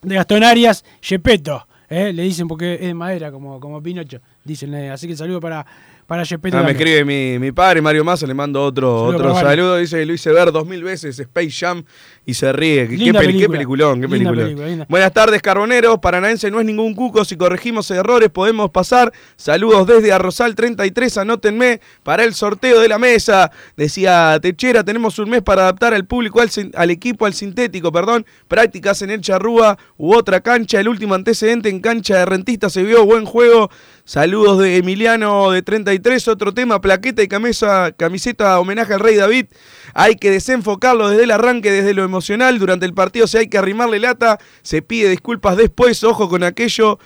[0.00, 5.06] de Gastón Arias, Yepeto, le dicen porque es de madera, como, como Pinocho, dicen, así
[5.06, 5.64] que saludo para,
[6.06, 6.58] para Yepeto.
[6.58, 9.76] Ah, me escribe mi, mi padre, Mario Massa, le mando otro, Saludo otro saludo.
[9.78, 11.84] Dice lo hice ver dos mil veces Space Jam
[12.26, 12.86] y se ríe.
[12.88, 13.52] Qué, Linda peli- qué película.
[13.58, 14.58] peliculón, qué Linda peliculón.
[14.64, 14.86] película.
[14.88, 15.98] Buenas tardes, carboneros.
[16.00, 17.24] Paranaense no es ningún cuco.
[17.24, 19.12] Si corregimos errores, podemos pasar.
[19.36, 21.16] Saludos desde Arrozal 33.
[21.18, 23.50] Anótenme para el sorteo de la mesa.
[23.76, 28.26] Decía Techera, tenemos un mes para adaptar al público, al, al equipo, al sintético, perdón.
[28.48, 30.80] Prácticas en el Charrúa u otra cancha.
[30.80, 33.04] El último antecedente en cancha de rentista se vio.
[33.06, 33.70] Buen juego.
[34.04, 35.93] Saludos de Emiliano de 33.
[36.26, 39.46] Otro tema, plaqueta y camisa, camiseta homenaje al Rey David.
[39.94, 42.58] Hay que desenfocarlo desde el arranque, desde lo emocional.
[42.58, 46.02] Durante el partido, si hay que arrimarle lata, se pide disculpas después.
[46.04, 46.98] Ojo con aquello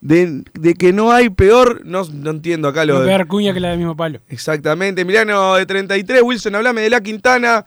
[0.00, 1.82] de, de que no hay peor.
[1.84, 3.06] No, no entiendo acá lo de.
[3.06, 4.20] pegar cuña que la del mismo palo.
[4.28, 5.02] Exactamente.
[5.02, 6.22] Emiliano de 33.
[6.22, 7.64] Wilson, hablame de la Quintana.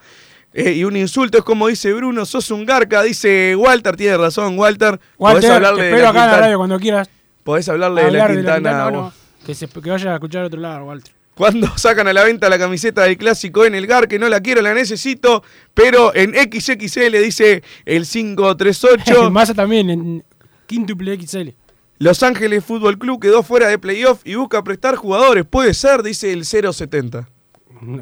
[0.54, 4.58] Eh, y un insulto es como dice Bruno, sos un garca, dice Walter, tiene razón,
[4.58, 4.98] Walter.
[4.98, 6.46] Podés Walter, hablarle te de espero la acá en la Quintana.
[6.46, 7.10] radio cuando quieras.
[7.44, 9.12] Podés hablarle de la Quintana.
[9.48, 11.14] Que, se- que vaya a escuchar a otro lado, Walter.
[11.34, 14.40] Cuando sacan a la venta la camiseta del clásico en el GAR, que no la
[14.40, 15.42] quiero, la necesito,
[15.72, 19.30] pero en XXL dice el 538.
[19.30, 20.24] Massa también en
[20.66, 21.50] quíntuple XL.
[21.98, 25.44] Los Ángeles Fútbol Club quedó fuera de playoff y busca prestar jugadores.
[25.44, 27.28] Puede ser, dice el 070.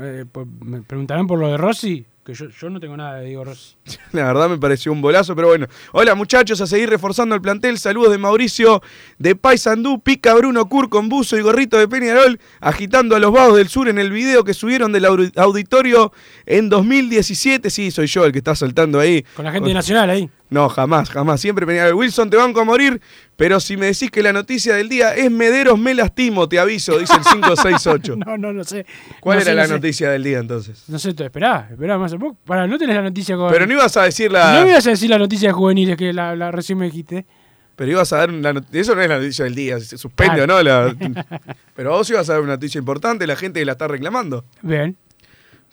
[0.01, 3.27] Eh, pues, me preguntarán por lo de Rossi, que yo, yo no tengo nada de
[3.27, 3.77] Diego Rossi.
[4.13, 5.69] La verdad me pareció un bolazo, pero bueno.
[5.93, 7.79] Hola muchachos, a seguir reforzando el plantel.
[7.79, 8.83] Saludos de Mauricio
[9.19, 10.01] de Paysandú.
[10.01, 13.89] Pica Bruno Cur con buzo y gorrito de Peñarol, agitando a los vagos del sur
[13.89, 16.13] en el video que subieron del audi- auditorio
[16.47, 17.71] en 2017.
[17.71, 19.25] Sí, soy yo el que está saltando ahí.
[19.37, 20.29] Con la gente Nacional ahí.
[20.49, 21.41] No, jamás, jamás.
[21.41, 21.95] Siempre Peñarol.
[21.95, 23.01] Wilson, te banco a morir,
[23.37, 26.97] pero si me decís que la noticia del día es Mederos, me lastimo, te aviso,
[26.99, 28.17] dice el 568.
[28.17, 28.87] No, no, no sé.
[29.21, 29.75] ¿Cuál No era sé, la no sé.
[29.75, 30.85] noticia del día entonces?
[30.89, 32.37] No sé, esperá, esperá más poco.
[32.47, 33.51] Para, no tenés la noticia con.
[33.51, 34.61] Pero no ibas a decir la.
[34.61, 37.27] No ibas a decir la noticia de juveniles que la, la recién me dijiste.
[37.75, 38.81] Pero ibas a dar una noticia.
[38.81, 40.63] Eso no es la noticia del día, se suspende o no.
[40.63, 40.95] La...
[41.75, 44.45] Pero vos ibas a dar una noticia importante, la gente la está reclamando.
[44.63, 44.97] Bien.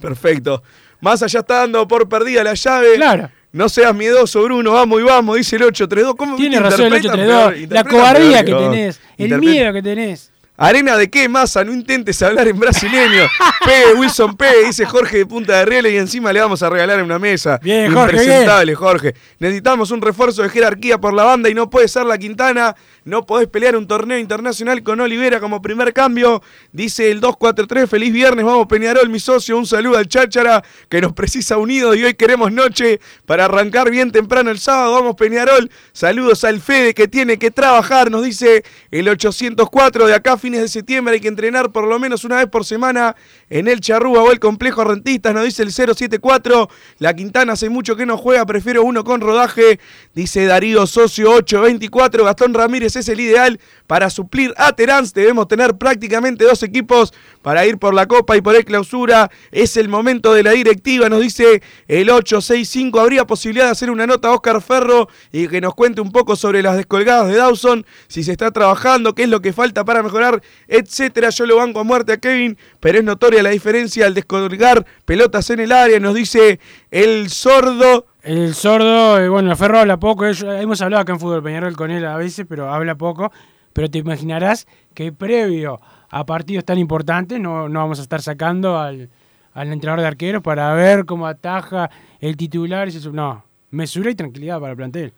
[0.02, 0.64] Perfecto.
[1.00, 2.96] Más allá está dando por perdida la llave.
[2.96, 3.30] Claro.
[3.54, 6.16] No seas miedoso, Bruno, vamos y vamos, dice el 832.
[6.16, 7.54] ¿Cómo Tiene razón el Interpretan 832.
[7.54, 9.00] peor, La cobardía que tenés.
[9.16, 10.33] El miedo que tenés.
[10.56, 11.64] ¿Arena de qué, masa?
[11.64, 13.24] No intentes hablar en brasileño.
[13.66, 17.02] P, Wilson P, dice Jorge de Punta de Rieles y encima le vamos a regalar
[17.02, 17.60] una mesa.
[17.64, 19.16] Bien, Jorge, Impresentable, Jorge.
[19.40, 22.76] Necesitamos un refuerzo de jerarquía por la banda y no puede ser la Quintana.
[23.04, 26.44] No podés pelear un torneo internacional con Olivera como primer cambio.
[26.72, 29.58] Dice el 243, feliz viernes, vamos Peñarol, mi socio.
[29.58, 34.12] Un saludo al Cháchara que nos precisa unidos y hoy queremos noche para arrancar bien
[34.12, 34.94] temprano el sábado.
[34.94, 35.72] Vamos Peñarol.
[35.94, 40.68] Saludos al Fede que tiene que trabajar, nos dice el 804 de acá fines de
[40.68, 43.16] septiembre hay que entrenar por lo menos una vez por semana
[43.50, 46.70] en el Charrúa o el Complejo Rentistas, nos dice el 074.
[47.00, 49.80] La Quintana hace mucho que no juega, prefiero uno con rodaje,
[50.14, 52.26] dice Darío Socio 824.
[52.26, 55.06] Gastón Ramírez es el ideal para suplir a Terán.
[55.16, 57.14] Debemos tener prácticamente dos equipos
[57.44, 59.30] para ir por la Copa y por el clausura.
[59.52, 63.00] Es el momento de la directiva, nos dice el 865.
[63.00, 66.36] Habría posibilidad de hacer una nota a Oscar Ferro y que nos cuente un poco
[66.36, 70.02] sobre las descolgadas de Dawson, si se está trabajando, qué es lo que falta para
[70.02, 71.30] mejorar, etcétera.
[71.30, 75.50] Yo lo banco a muerte a Kevin, pero es notoria la diferencia al descolgar pelotas
[75.50, 78.08] en el área, nos dice el sordo.
[78.22, 82.06] El sordo, eh, bueno, Ferro habla poco, hemos hablado acá en Fútbol Peñarol con él
[82.06, 83.34] a veces, pero habla poco,
[83.74, 85.82] pero te imaginarás que previo
[86.14, 89.10] a partidos tan importantes no, no vamos a estar sacando al,
[89.54, 91.90] al entrenador de arqueros para ver cómo ataja
[92.20, 92.88] el titular.
[93.12, 95.14] No, mesura y tranquilidad para el plantel.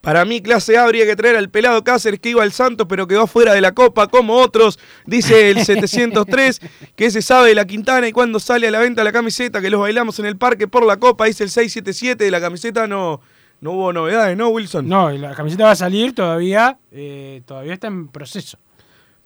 [0.00, 3.08] Para mí, clase A habría que traer al pelado Cáceres que iba al Santos, pero
[3.08, 6.60] quedó fuera de la Copa, como otros, dice el 703,
[6.94, 9.68] que se sabe de la Quintana y cuando sale a la venta la camiseta, que
[9.68, 13.20] los bailamos en el parque por la Copa, dice el 677, de la camiseta no,
[13.60, 14.88] no hubo novedades, ¿no, Wilson?
[14.88, 18.58] No, la camiseta va a salir todavía, eh, todavía está en proceso.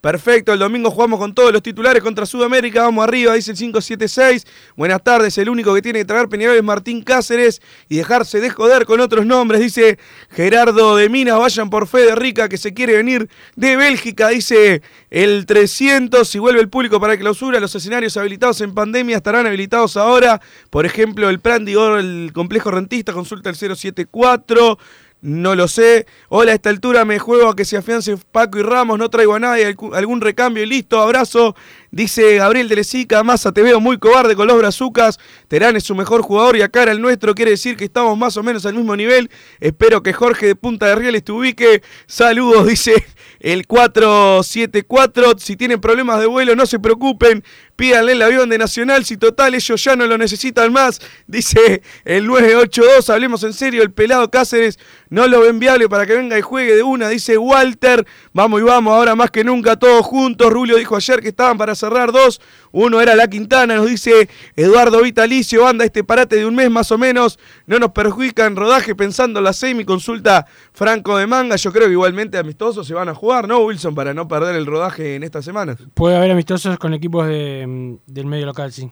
[0.00, 4.46] Perfecto, el domingo jugamos con todos los titulares contra Sudamérica, vamos arriba, dice el 576.
[4.74, 8.48] Buenas tardes, el único que tiene que traer Peñarol es Martín Cáceres y dejarse de
[8.48, 9.98] joder con otros nombres, dice
[10.30, 14.80] Gerardo de Minas, vayan por fe de Rica que se quiere venir de Bélgica, dice
[15.10, 19.98] el 300, si vuelve el público para clausura, los escenarios habilitados en pandemia estarán habilitados
[19.98, 20.40] ahora,
[20.70, 24.78] por ejemplo el Prandigor, el complejo rentista, consulta el 074.
[25.22, 26.06] No lo sé.
[26.30, 28.98] Hola, a esta altura me juego a que se afiance Paco y Ramos.
[28.98, 29.76] No traigo a nadie.
[29.92, 30.98] Algún recambio y listo.
[30.98, 31.54] Abrazo.
[31.90, 33.22] Dice Gabriel de Lezica.
[33.22, 35.18] Massa, te veo muy cobarde con los brazucas.
[35.48, 37.34] Terán es su mejor jugador y acá era el nuestro.
[37.34, 39.30] Quiere decir que estamos más o menos al mismo nivel.
[39.60, 41.82] Espero que Jorge de Punta de Rieles te ubique.
[42.06, 43.04] Saludos, dice
[43.40, 45.38] el 474.
[45.38, 47.44] Si tienen problemas de vuelo, no se preocupen.
[47.80, 49.06] Pídanle el avión de Nacional.
[49.06, 51.00] Si total ellos ya no lo necesitan más.
[51.26, 53.08] Dice el 982.
[53.08, 53.82] Hablemos en serio.
[53.82, 54.78] El pelado Cáceres
[55.08, 58.06] no lo ven viable para que venga y juegue de una, dice Walter.
[58.32, 60.52] Vamos y vamos, ahora más que nunca todos juntos.
[60.52, 62.40] Rulio dijo ayer que estaban para cerrar dos.
[62.70, 65.66] Uno era la Quintana, nos dice Eduardo Vitalicio.
[65.66, 67.38] Anda este parate de un mes más o menos.
[67.66, 69.84] No nos perjudica en rodaje pensando la semi.
[69.84, 71.56] Consulta Franco de Manga.
[71.56, 73.94] Yo creo que igualmente amistosos se van a jugar, ¿no, Wilson?
[73.94, 75.78] Para no perder el rodaje en estas semanas.
[75.94, 77.66] Puede haber amistosos con equipos de,
[78.06, 78.90] del medio local, sí.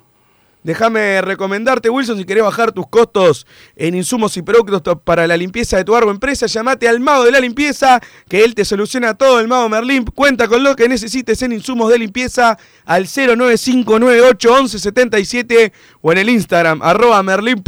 [0.65, 5.77] Déjame recomendarte, Wilson, si querés bajar tus costos en insumos y productos para la limpieza
[5.77, 9.39] de tu árbol empresa, llamate al mago de la limpieza, que él te soluciona todo.
[9.39, 15.73] El mago Merlin cuenta con lo que necesites en insumos de limpieza al 095981177
[16.03, 17.63] o en el Instagram, arroba Merlin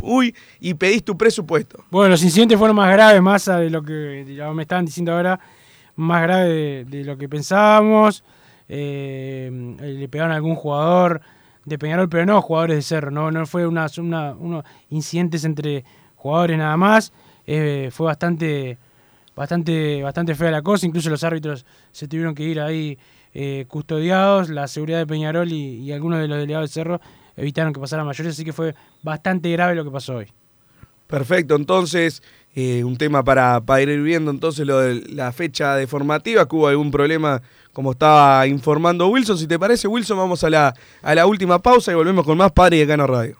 [0.60, 1.84] y pedís tu presupuesto.
[1.90, 5.38] Bueno, los incidentes fueron más graves, más de lo que me estaban diciendo ahora,
[5.94, 8.24] más grave de, lo que pensábamos.
[8.72, 9.50] Eh,
[9.80, 11.20] le pegaron a algún jugador
[11.64, 15.84] de Peñarol, pero no jugadores de Cerro, no, no fue una, una unos incidentes entre
[16.14, 17.12] jugadores nada más,
[17.48, 18.78] eh, fue bastante,
[19.34, 22.96] bastante, bastante fea la cosa, incluso los árbitros se tuvieron que ir ahí
[23.34, 27.00] eh, custodiados, la seguridad de Peñarol y, algunos de los delegados de Cerro
[27.36, 30.28] evitaron que pasara mayores, así que fue bastante grave lo que pasó hoy.
[31.08, 32.22] Perfecto, entonces
[32.54, 36.56] eh, un tema para, para, ir viendo entonces lo de la fecha de formativa, que
[36.56, 37.40] hubo algún problema
[37.72, 39.38] como estaba informando Wilson.
[39.38, 42.52] Si te parece, Wilson, vamos a la, a la última pausa y volvemos con más
[42.52, 43.39] Padre y Gana Radio.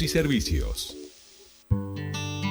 [0.01, 0.97] y servicios.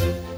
[0.00, 0.37] you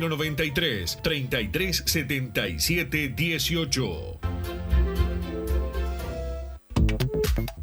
[0.00, 4.51] 093 33 77 18.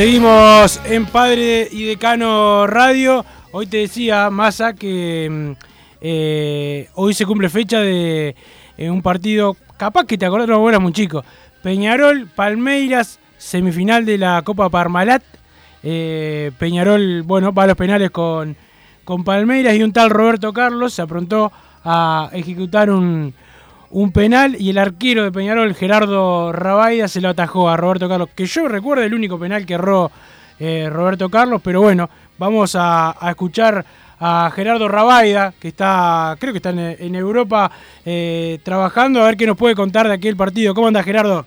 [0.00, 3.22] Seguimos en Padre y Decano Radio.
[3.52, 5.50] Hoy te decía, Massa, que mm,
[6.00, 8.34] eh, hoy se cumple fecha de
[8.78, 11.22] eh, un partido, capaz que te acordás, no, eras muy chico.
[11.62, 15.22] Peñarol, Palmeiras, semifinal de la Copa Parmalat.
[15.82, 18.56] Eh, Peñarol, bueno, va a los penales con,
[19.04, 21.52] con Palmeiras y un tal Roberto Carlos se aprontó
[21.84, 23.34] a ejecutar un,
[23.90, 28.28] un penal y el arquero de Peñarol, Gerardo Rabaida, se lo atajó a Roberto Carlos,
[28.34, 30.10] que yo recuerdo el único penal que erró
[30.58, 33.84] eh, Roberto Carlos, pero bueno, vamos a, a escuchar
[34.20, 37.70] a Gerardo Rabaida, que está, creo que está en, en Europa
[38.04, 40.74] eh, trabajando, a ver qué nos puede contar de aquel partido.
[40.74, 41.46] ¿Cómo anda Gerardo?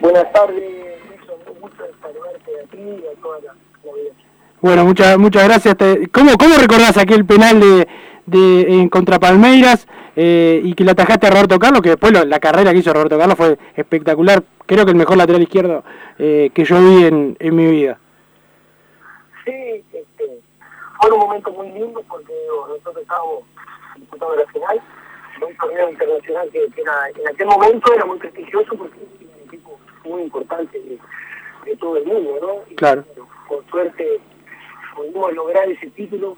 [0.00, 0.62] Buenas tardes,
[1.10, 1.34] Nelson.
[1.52, 3.54] Un gusto saludarte a ti y a toda la.
[4.60, 5.76] Bueno, muchas muchas gracias.
[6.12, 7.88] ¿Cómo, cómo recordás aquel penal de,
[8.26, 9.86] de en contra Palmeiras
[10.20, 11.80] eh, y que le atajaste a Roberto Carlos?
[11.80, 14.42] Que después lo- la carrera que hizo Roberto Carlos fue espectacular.
[14.66, 15.84] Creo que el mejor lateral izquierdo
[16.18, 17.98] eh, que yo vi en, en mi vida.
[19.44, 19.52] Sí,
[19.92, 20.40] este,
[21.00, 23.44] fue un momento muy lindo porque digo, nosotros estábamos
[23.96, 24.80] disputando la final
[25.38, 29.30] de un torneo internacional que, que era, en aquel momento era muy prestigioso porque era
[29.40, 30.98] un equipo muy importante de,
[31.64, 32.54] de todo el mundo, ¿no?
[32.70, 33.04] Y, Claro.
[33.48, 34.20] por suerte
[34.96, 36.36] pudimos lograr ese título,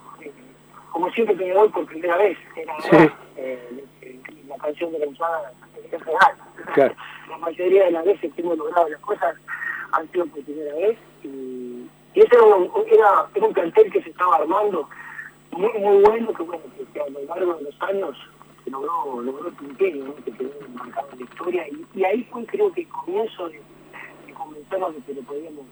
[0.92, 3.10] como siempre Peñarol por primera vez, era Sí.
[3.36, 3.84] eh,
[4.48, 5.06] la canción de la.
[6.74, 6.94] Claro.
[7.28, 9.36] La mayoría de las veces que hemos logrado las cosas
[9.92, 14.02] han sido por primera vez y, y ese era un, era, era un plantel que
[14.02, 14.88] se estaba armando
[15.52, 18.16] muy, muy bueno, que bueno, que, que a lo largo de los años
[18.64, 20.14] se logró, logró el imperio, ¿no?
[20.16, 23.60] que quedó marcado en la historia y, y ahí fue creo que el comienzo de,
[24.26, 25.64] de convencernos de que le podíamos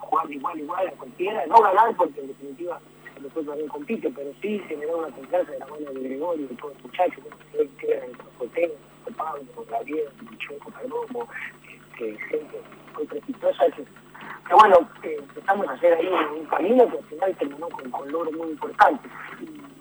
[0.00, 2.78] jugar igual igual a cualquiera, no ganar porque en definitiva
[3.20, 6.74] después también compite, pero sí generar una confianza de la mano de Gregorio de todos
[6.74, 8.72] los muchachos, que que eran el Jotero,
[9.16, 10.08] Pablo, Gabriel,
[10.38, 11.28] Chueco, Palomo,
[11.62, 12.60] este, gente
[12.94, 16.08] muy prestigiosa que, bueno, empezamos a hacer ahí
[16.38, 19.10] un, camino que al final terminó con, con logros muy importantes.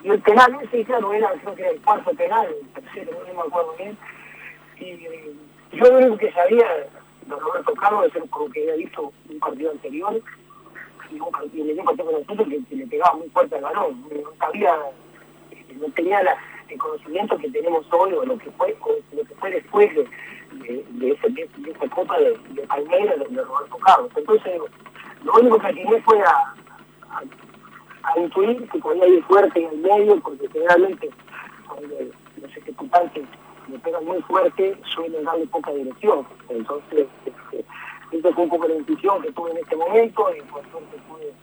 [0.03, 3.33] Y, el penal ese, claro, era, creo que era el cuarto penal, el tercero, no
[3.33, 3.97] me acuerdo bien.
[4.79, 6.65] Y yo lo único que sabía
[7.25, 10.21] de Roberto Carlos es como que había visto un partido anterior
[11.11, 14.01] y un partido, con nosotros que, que le pegaba muy fuerte al balón.
[14.11, 14.75] No sabía,
[15.51, 16.21] eh, no tenía
[16.69, 18.75] el conocimiento que tenemos hoy o lo que fue,
[19.13, 20.03] lo que fue después de,
[20.53, 24.11] de, de, esa copa de, de Palmeiras de, Roberto Carlos.
[24.15, 24.61] Entonces,
[25.23, 26.53] lo único que atiné fue a,
[27.11, 27.23] a,
[28.03, 31.09] a intuir que podía ir fuerte en el medio, porque generalmente
[31.67, 31.95] cuando
[32.41, 33.25] los ejecutantes
[33.67, 36.25] le pegan muy fuerte, suelen darle poca dirección.
[36.49, 37.65] Entonces, este,
[38.19, 41.33] esa fue un poco la intuición que tuve en este momento, y por suerte pude,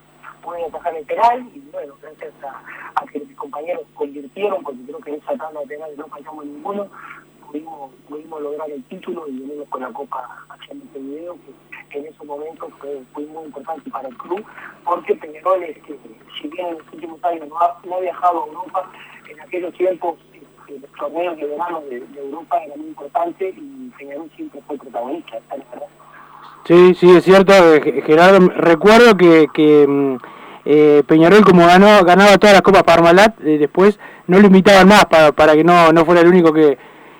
[0.41, 5.09] pude atajar el penal, y bueno, gracias a, que mis compañeros convirtieron, porque creo que
[5.11, 6.87] en esa tanda de no fallamos ninguno,
[7.45, 11.37] pudimos, pudimos lograr el título y venimos con la Copa haciendo este video,
[11.89, 14.43] que en esos momentos fue, muy importante para el club,
[14.83, 15.97] porque Peñarol, este,
[16.41, 18.91] si bien en los últimos años no ha, no ha viajado a Europa,
[19.29, 23.91] en aquellos tiempos este, los torneos de verano de, de Europa eran muy importantes y
[23.97, 26.02] Peñarol siempre fue protagonista, esta es la verdad.
[26.65, 28.49] Sí, sí, es cierto, eh, Gerardo.
[28.55, 30.15] Recuerdo que, que mm,
[30.65, 35.05] eh, Peñarol, como ganó, ganaba todas las copas Parmalat, eh, después no lo invitaban más
[35.05, 36.77] para, para que no, no fuera el único que,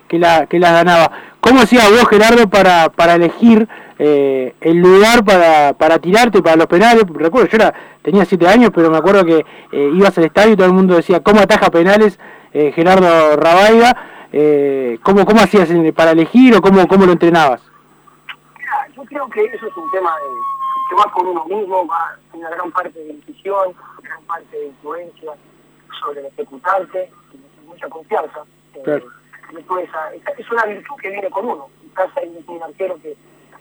[0.08, 1.12] que, la, que las ganaba.
[1.42, 3.68] ¿Cómo hacías vos, Gerardo, para, para elegir
[4.00, 7.04] eh, el lugar para, para tirarte para los penales?
[7.14, 10.56] Recuerdo, yo era, tenía siete años, pero me acuerdo que eh, ibas al estadio y
[10.56, 12.18] todo el mundo decía, ¿cómo ataja penales
[12.54, 13.98] eh, Gerardo Rabaida?
[14.32, 17.73] Eh, ¿cómo, ¿Cómo hacías para elegir o cómo, cómo lo entrenabas?
[19.04, 20.28] Yo creo que eso es un tema de,
[20.90, 25.34] que va con uno mismo, va una gran parte de decisión, gran parte de influencia
[26.00, 28.46] sobre el ejecutante, y mucha confianza.
[28.76, 29.06] Eh, Claro.
[29.82, 31.68] esa, es una virtud que viene con uno.
[31.82, 33.16] Quizás hay un arquero que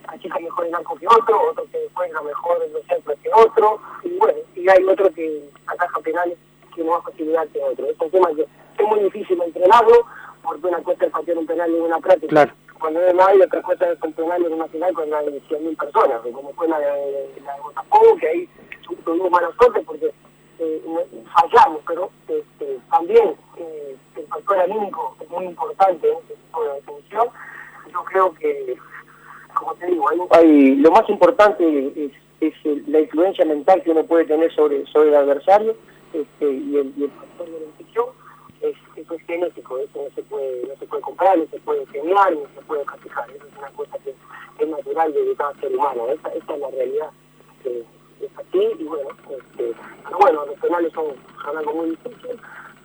[0.06, 3.80] achica mejor el arco que otro, otro que juega mejor en los centros que otro,
[4.04, 6.38] y bueno, y hay otro que ataja penales
[6.68, 7.86] que tiene más facilidad que otro.
[7.86, 10.06] Es un tema que es muy difícil entrenarlo,
[10.42, 12.28] porque una cosa es patear un penal en una práctica.
[12.28, 12.52] Claro.
[12.82, 16.52] Cuando no hay, otra cosa es penal en una final cuando hay 100.000 personas, como
[16.54, 18.48] fue la de, la de Botafogo, que ahí
[19.04, 20.12] tuvimos mala suerte porque
[20.58, 20.82] eh,
[21.32, 26.74] fallamos, pero este, también eh, el factor anímico es muy importante en este tipo de
[26.74, 27.28] definición.
[27.92, 28.76] Yo creo que,
[29.54, 31.62] como te digo, hay, hay- lo más importante
[32.04, 35.76] es, es el- la influencia mental que uno puede tener sobre, sobre el adversario
[36.12, 38.06] este, y, el, y el factor de la infección
[38.60, 39.14] es, eso
[39.78, 42.84] eso no se puede, no se puede comprar, no se puede enseñar, no se puede
[42.84, 44.10] castigar, eso es una cosa que
[44.58, 47.10] es natural de cada ser humano, esa, esa es la realidad
[47.62, 47.80] que
[48.20, 51.06] es así y bueno, este, pero bueno, los penales son,
[51.44, 52.40] son algo muy difícil,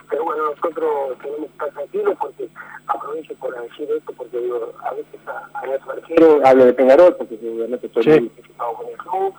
[0.09, 2.49] pero bueno, nosotros tenemos que estar tranquilos porque
[2.88, 7.15] aprovecho por decir esto, porque digo, a veces a, a nuestro arquero, hablo de Peñarol,
[7.17, 8.09] porque obviamente estoy Sí.
[8.09, 9.33] muy identificado con el club,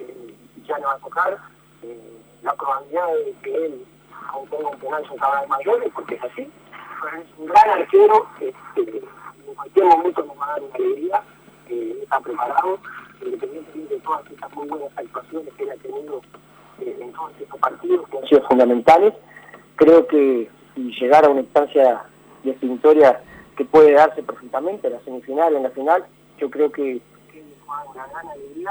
[0.00, 0.34] eh,
[0.66, 1.38] ya no va a tocar,
[1.82, 1.98] eh,
[2.42, 3.84] la probabilidad de que él
[4.34, 6.50] obtenga un penal son cada vez mayores, porque es así,
[7.08, 8.98] es un gran arquero, este,
[9.48, 11.22] en cualquier momento nos va a dar una alegría,
[11.68, 12.78] eh, está preparado,
[13.24, 16.20] independientemente de todas estas muy buenas actuaciones que él ha tenido
[16.80, 19.14] eh, en todos estos partidos que han sido fundamentales,
[19.76, 22.04] creo que si llegara a una instancia
[22.42, 23.22] definitoria
[23.56, 26.04] que puede darse perfectamente, en la semifinal, en la final,
[26.38, 27.00] yo creo que,
[27.94, 28.70] una gran alegría,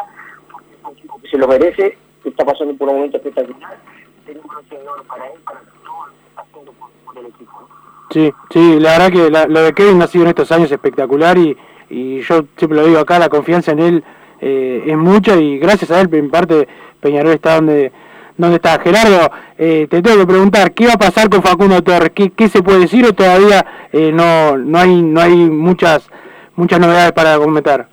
[0.52, 3.78] porque es un chico que se lo merece, que está pasando por un momento espectacular,
[4.26, 4.78] sería un broche
[5.08, 7.68] para él, para todo lo que está haciendo por, el equipo.
[8.12, 11.38] Sí, sí, la verdad que la- lo de Kevin ha sido en estos años espectacular
[11.38, 11.56] y,
[11.90, 14.04] y yo siempre lo digo acá, la confianza en él
[14.42, 16.68] eh, es mucha y gracias a él en parte
[17.00, 17.92] Peñarol está donde
[18.38, 18.80] donde está.
[18.80, 22.10] Gerardo, eh, te tengo que preguntar, ¿qué va a pasar con Facundo Torres?
[22.16, 26.10] ¿Qué, qué se puede decir o todavía eh, no no hay no hay muchas
[26.56, 27.88] muchas novedades para comentar?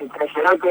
[0.00, 0.68] Impresionante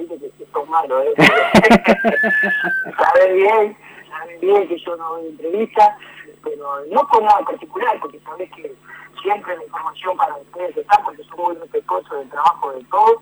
[0.00, 1.12] viste que esto es malo, ¿eh?
[2.98, 3.76] sabes bien,
[4.10, 5.90] sabes bien que yo no doy entrevistas,
[6.44, 8.74] pero no con nada particular, porque sabes que
[9.22, 13.16] siempre la información para ustedes está, porque son muy respetuosos del trabajo de todos.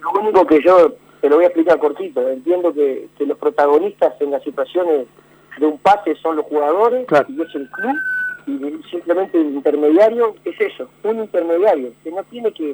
[0.00, 4.20] Lo único que yo te lo voy a explicar cortito, entiendo que, que los protagonistas
[4.20, 5.06] en las situaciones
[5.58, 7.96] de un pase son los jugadores y es el club,
[8.46, 12.72] y simplemente el intermediario es eso, un intermediario, que no tiene que,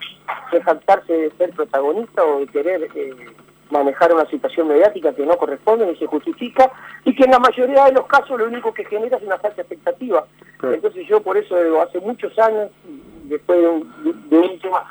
[0.50, 3.14] que jactarse de ser protagonista o de querer eh,
[3.72, 6.70] manejar una situación mediática que no corresponde ni se justifica
[7.04, 9.62] y que en la mayoría de los casos lo único que genera es una falsa
[9.62, 10.26] expectativa.
[10.62, 12.70] Entonces yo por eso digo, hace muchos años,
[13.24, 14.84] después de un, de un tema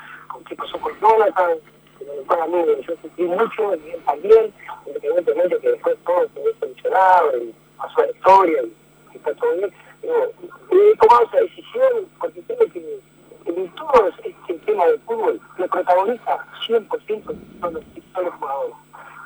[0.46, 1.58] que pasó con Jonathan,
[1.98, 4.52] que me fue a mí, yo sentí mucho, y él también,
[4.86, 8.72] independientemente que después todo quedó solucionado y pasó a la historia y,
[9.14, 9.72] y está todo bien.
[10.02, 10.32] Digo,
[10.70, 13.00] he tomado esa decisión porque creo que
[13.46, 17.24] en todo este tema del fútbol, los protagonistas 100%
[17.60, 18.74] son los, son los jugadores.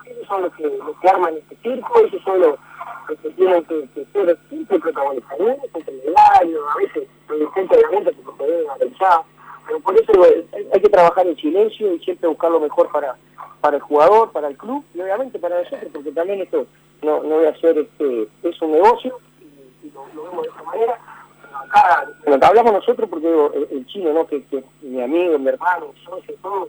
[0.06, 2.56] Ellos son los que, los que arman este circo, ellos son los,
[3.08, 5.38] que tienen que, que ser siempre protagonistas.
[5.38, 5.58] No es
[6.16, 9.20] a veces los dirigentes obviamente porque se deben analizar,
[9.66, 10.12] pero por eso
[10.72, 13.16] hay, que trabajar en silencio y siempre buscar lo mejor para,
[13.60, 16.66] para el jugador, para el club y obviamente para nosotros, porque también esto
[17.02, 20.48] no, no voy a hacer, este, es un negocio y, y lo, lo vemos de
[20.48, 21.15] esta manera.
[21.64, 24.26] Acá, bueno, hablamos nosotros porque digo, el, el chino, ¿no?
[24.26, 26.68] Que, que mi amigo, mi hermano, mi socio, todo,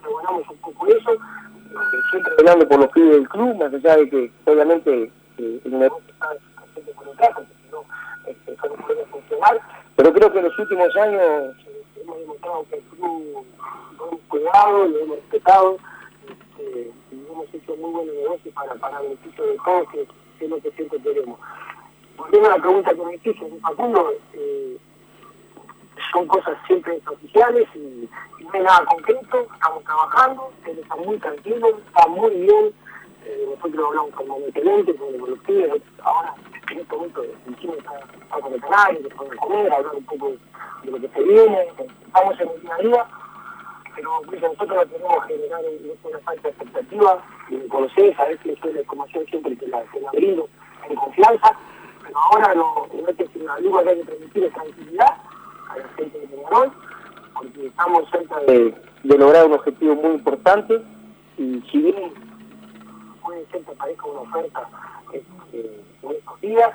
[0.00, 4.10] pregonamos un poco eso, eh, siempre hablando por los pibes del club, más allá de
[4.10, 6.30] que obviamente eh, el negocio está
[6.74, 7.84] siempre por porque si no,
[8.26, 9.60] este, eso puede funcionar.
[9.96, 11.22] Pero creo que en los últimos años
[11.66, 13.46] eh, hemos demostrado que el club
[13.98, 15.76] lo hemos cuidado, lo hemos respetado,
[16.28, 20.50] este, y hemos hecho muy buenos negocios para, para beneficio de todos, que, que es
[20.50, 21.38] lo que siempre queremos.
[22.20, 24.76] Volviendo a la pregunta que me hiciste, Facundo, eh,
[26.12, 28.08] son cosas siempre oficiales y,
[28.44, 32.72] no hay nada concreto, estamos trabajando, él está muy tranquilo, está muy bien,
[33.24, 34.26] eh, nosotros hablamos con
[35.20, 36.34] con los pibes, ahora
[36.70, 40.32] en este momento el está, está con el canal, de comer, hablar un poco
[40.82, 41.68] de lo que se viene,
[42.06, 43.06] estamos en el día a día,
[43.94, 48.16] pero pues, nosotros no tenemos que generar un- una falta de expectativa, y me conocés,
[48.16, 50.10] sabés que yo la información siempre que la, que la
[50.88, 51.56] en confianza,
[52.10, 55.16] pero ahora lo, lo que luz que hay que es tranquilidad
[55.68, 56.72] a la gente de Peñarol,
[57.34, 60.82] porque estamos cerca de, de lograr un objetivo muy importante,
[61.38, 62.12] y si bien
[63.22, 64.68] puede ser que aparezca una oferta
[65.12, 66.70] este, en estos días,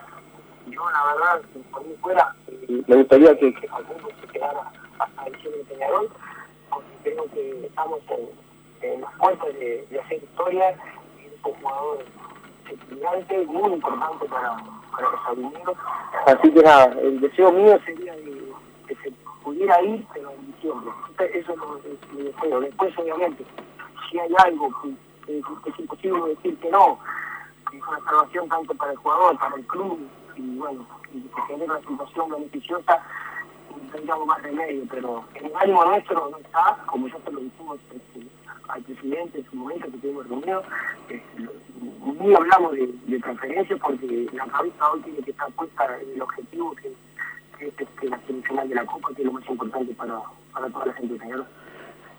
[0.68, 4.72] yo la verdad, si por mí fuera, eh, me gustaría que, que Facundo se quedara
[5.00, 6.10] hasta diciembre de Peñarol,
[6.70, 10.78] porque creo que estamos en, en las puertas de, de hacer historia
[11.22, 12.25] y es un
[13.48, 14.58] muy importante para,
[14.92, 15.78] para los.
[16.26, 18.54] Así que nada, el deseo mío sería de,
[18.88, 19.12] que se
[19.44, 20.92] pudiera ir, pero en diciembre.
[21.34, 22.60] Eso es mi deseo.
[22.62, 23.46] Después, obviamente,
[24.10, 27.00] si hay algo que, es imposible decir que no,
[27.74, 30.00] es una salvación tanto para el jugador, para el club,
[30.36, 33.02] y bueno, y que genera una situación beneficiosa,
[33.92, 38.28] tendríamos más remedio, pero el ánimo nuestro no está, como ya se lo dijimos este,
[38.70, 40.66] al presidente en su momento que estuvimos reunidos,
[41.10, 41.52] este, lo-
[42.24, 46.22] ni hablamos de, de transferencias porque la cabeza hoy tiene que estar puesta en el
[46.22, 46.92] objetivo que,
[47.58, 50.20] que es este, la semifinal de la Copa, que es lo más importante para,
[50.54, 51.46] para toda la gente Peñarol.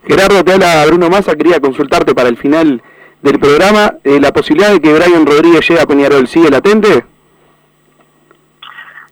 [0.06, 2.82] Gerardo, te habla Bruno Massa, quería consultarte para el final
[3.22, 3.94] del programa.
[4.04, 7.04] eh, ¿La posibilidad de que Brian Rodríguez llegue a Peñarol sigue latente?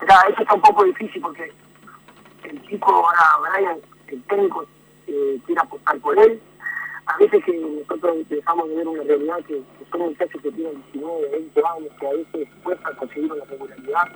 [0.00, 1.50] Mirá, eso está un poco difícil porque
[2.44, 3.78] el chico ahora, Brian,
[4.08, 4.64] el técnico,
[5.06, 6.40] eh, quiere apostar por él.
[7.06, 10.82] A veces que nosotros dejamos de ver una realidad que, que son muchachos que tienen
[10.92, 14.08] 19, 20 años, que a veces cuesta conseguir una regularidad,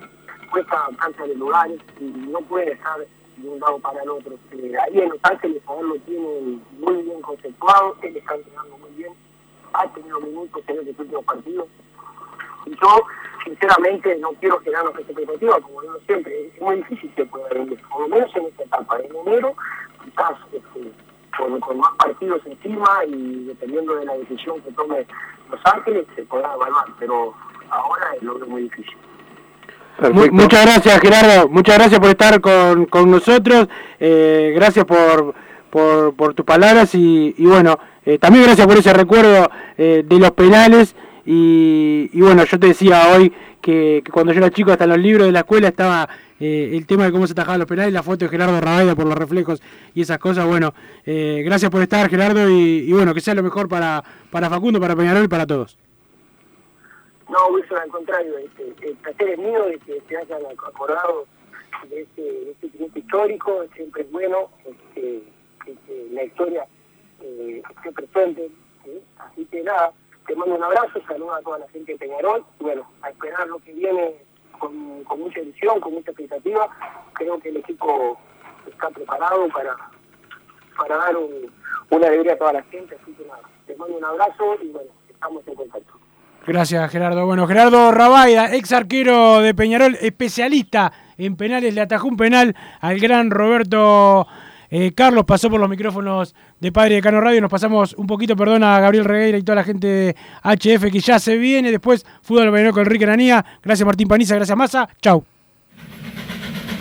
[0.51, 4.34] cuesta alcanzar de lugares y no puede estar de un lado para el otro.
[4.53, 8.78] Eh, ahí en Los Ángeles a él lo tienen muy bien conceptuado, él está entrenando
[8.78, 9.12] muy bien,
[9.74, 11.68] ha tenido minutos en estos últimos partidos.
[12.66, 13.03] Y yo,
[13.45, 17.80] sinceramente, no quiero generar una expectativa, como digo siempre, es muy difícil que pueda vender,
[17.91, 18.99] por lo menos en esta etapa.
[19.01, 19.55] En enero,
[20.05, 20.93] quizás este,
[21.37, 25.07] con, con más partidos encima y dependiendo de la decisión que tome
[25.51, 27.35] Los Ángeles, se podrá evaluar, pero
[27.70, 28.97] ahora lo veo muy difícil.
[30.12, 33.68] Mu- muchas gracias Gerardo, muchas gracias por estar con, con nosotros,
[33.99, 35.35] eh, gracias por,
[35.70, 40.18] por, por tus palabras y, y bueno, eh, también gracias por ese recuerdo eh, de
[40.20, 40.95] los penales
[41.31, 44.97] y, y bueno, yo te decía hoy que, que cuando yo era chico hasta los
[44.97, 46.09] libros de la escuela estaba
[46.41, 49.05] eh, el tema de cómo se atajaban los penales, la foto de Gerardo Rabaida por
[49.05, 49.61] los reflejos
[49.95, 50.72] y esas cosas, bueno,
[51.05, 54.97] eh, gracias por estar Gerardo y, bueno, que sea lo mejor para, para Facundo, para
[54.97, 55.76] Peñarol y para todos.
[57.29, 61.26] No, Wilson, al contrario, este, el placer es mío de que se hayan acordado
[61.91, 65.22] de este, este triunfo histórico, siempre es bueno este,
[65.62, 66.64] que, la historia
[67.20, 68.49] eh, esté presente,
[68.83, 68.93] ¿sí?
[69.18, 69.93] así que nada,
[70.29, 73.49] te mando un abrazo, saludo a toda la gente de Peñarol, y bueno, a esperar
[73.49, 74.14] lo que viene
[74.59, 76.68] con, mucha ilusión, con mucha expectativa,
[77.14, 78.16] creo que el equipo
[78.70, 79.74] está preparado para,
[80.76, 81.51] para dar un-
[81.91, 84.91] una alegría a toda la gente, así que nada, te mando un abrazo y bueno,
[85.09, 85.95] estamos en contacto.
[86.47, 87.26] Gracias, Gerardo.
[87.26, 92.99] Bueno, Gerardo Rabaida, ex arquero de Peñarol, especialista en penales, le atajó un penal al
[93.01, 94.26] gran Roberto
[94.70, 97.40] eh, Carlos, pasó por los micrófonos de Padre de Cano Radio.
[97.40, 101.00] Nos pasamos un poquito, perdón, a Gabriel Regueira y toda la gente de HF que
[101.00, 101.70] ya se viene.
[101.70, 103.44] Después, Fútbol Peñarol con Enrique Nanía.
[103.62, 104.34] Gracias, Martín Paniza.
[104.34, 104.88] Gracias, Massa.
[105.00, 105.24] Chau.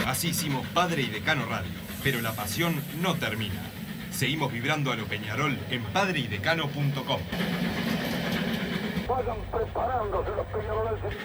[0.05, 1.71] Así hicimos Padre y Decano Radio,
[2.03, 3.61] pero la pasión no termina.
[4.11, 7.19] Seguimos vibrando a lo Peñarol en padreidecano.com.
[9.07, 11.15] Vayan preparándose los peñaroles.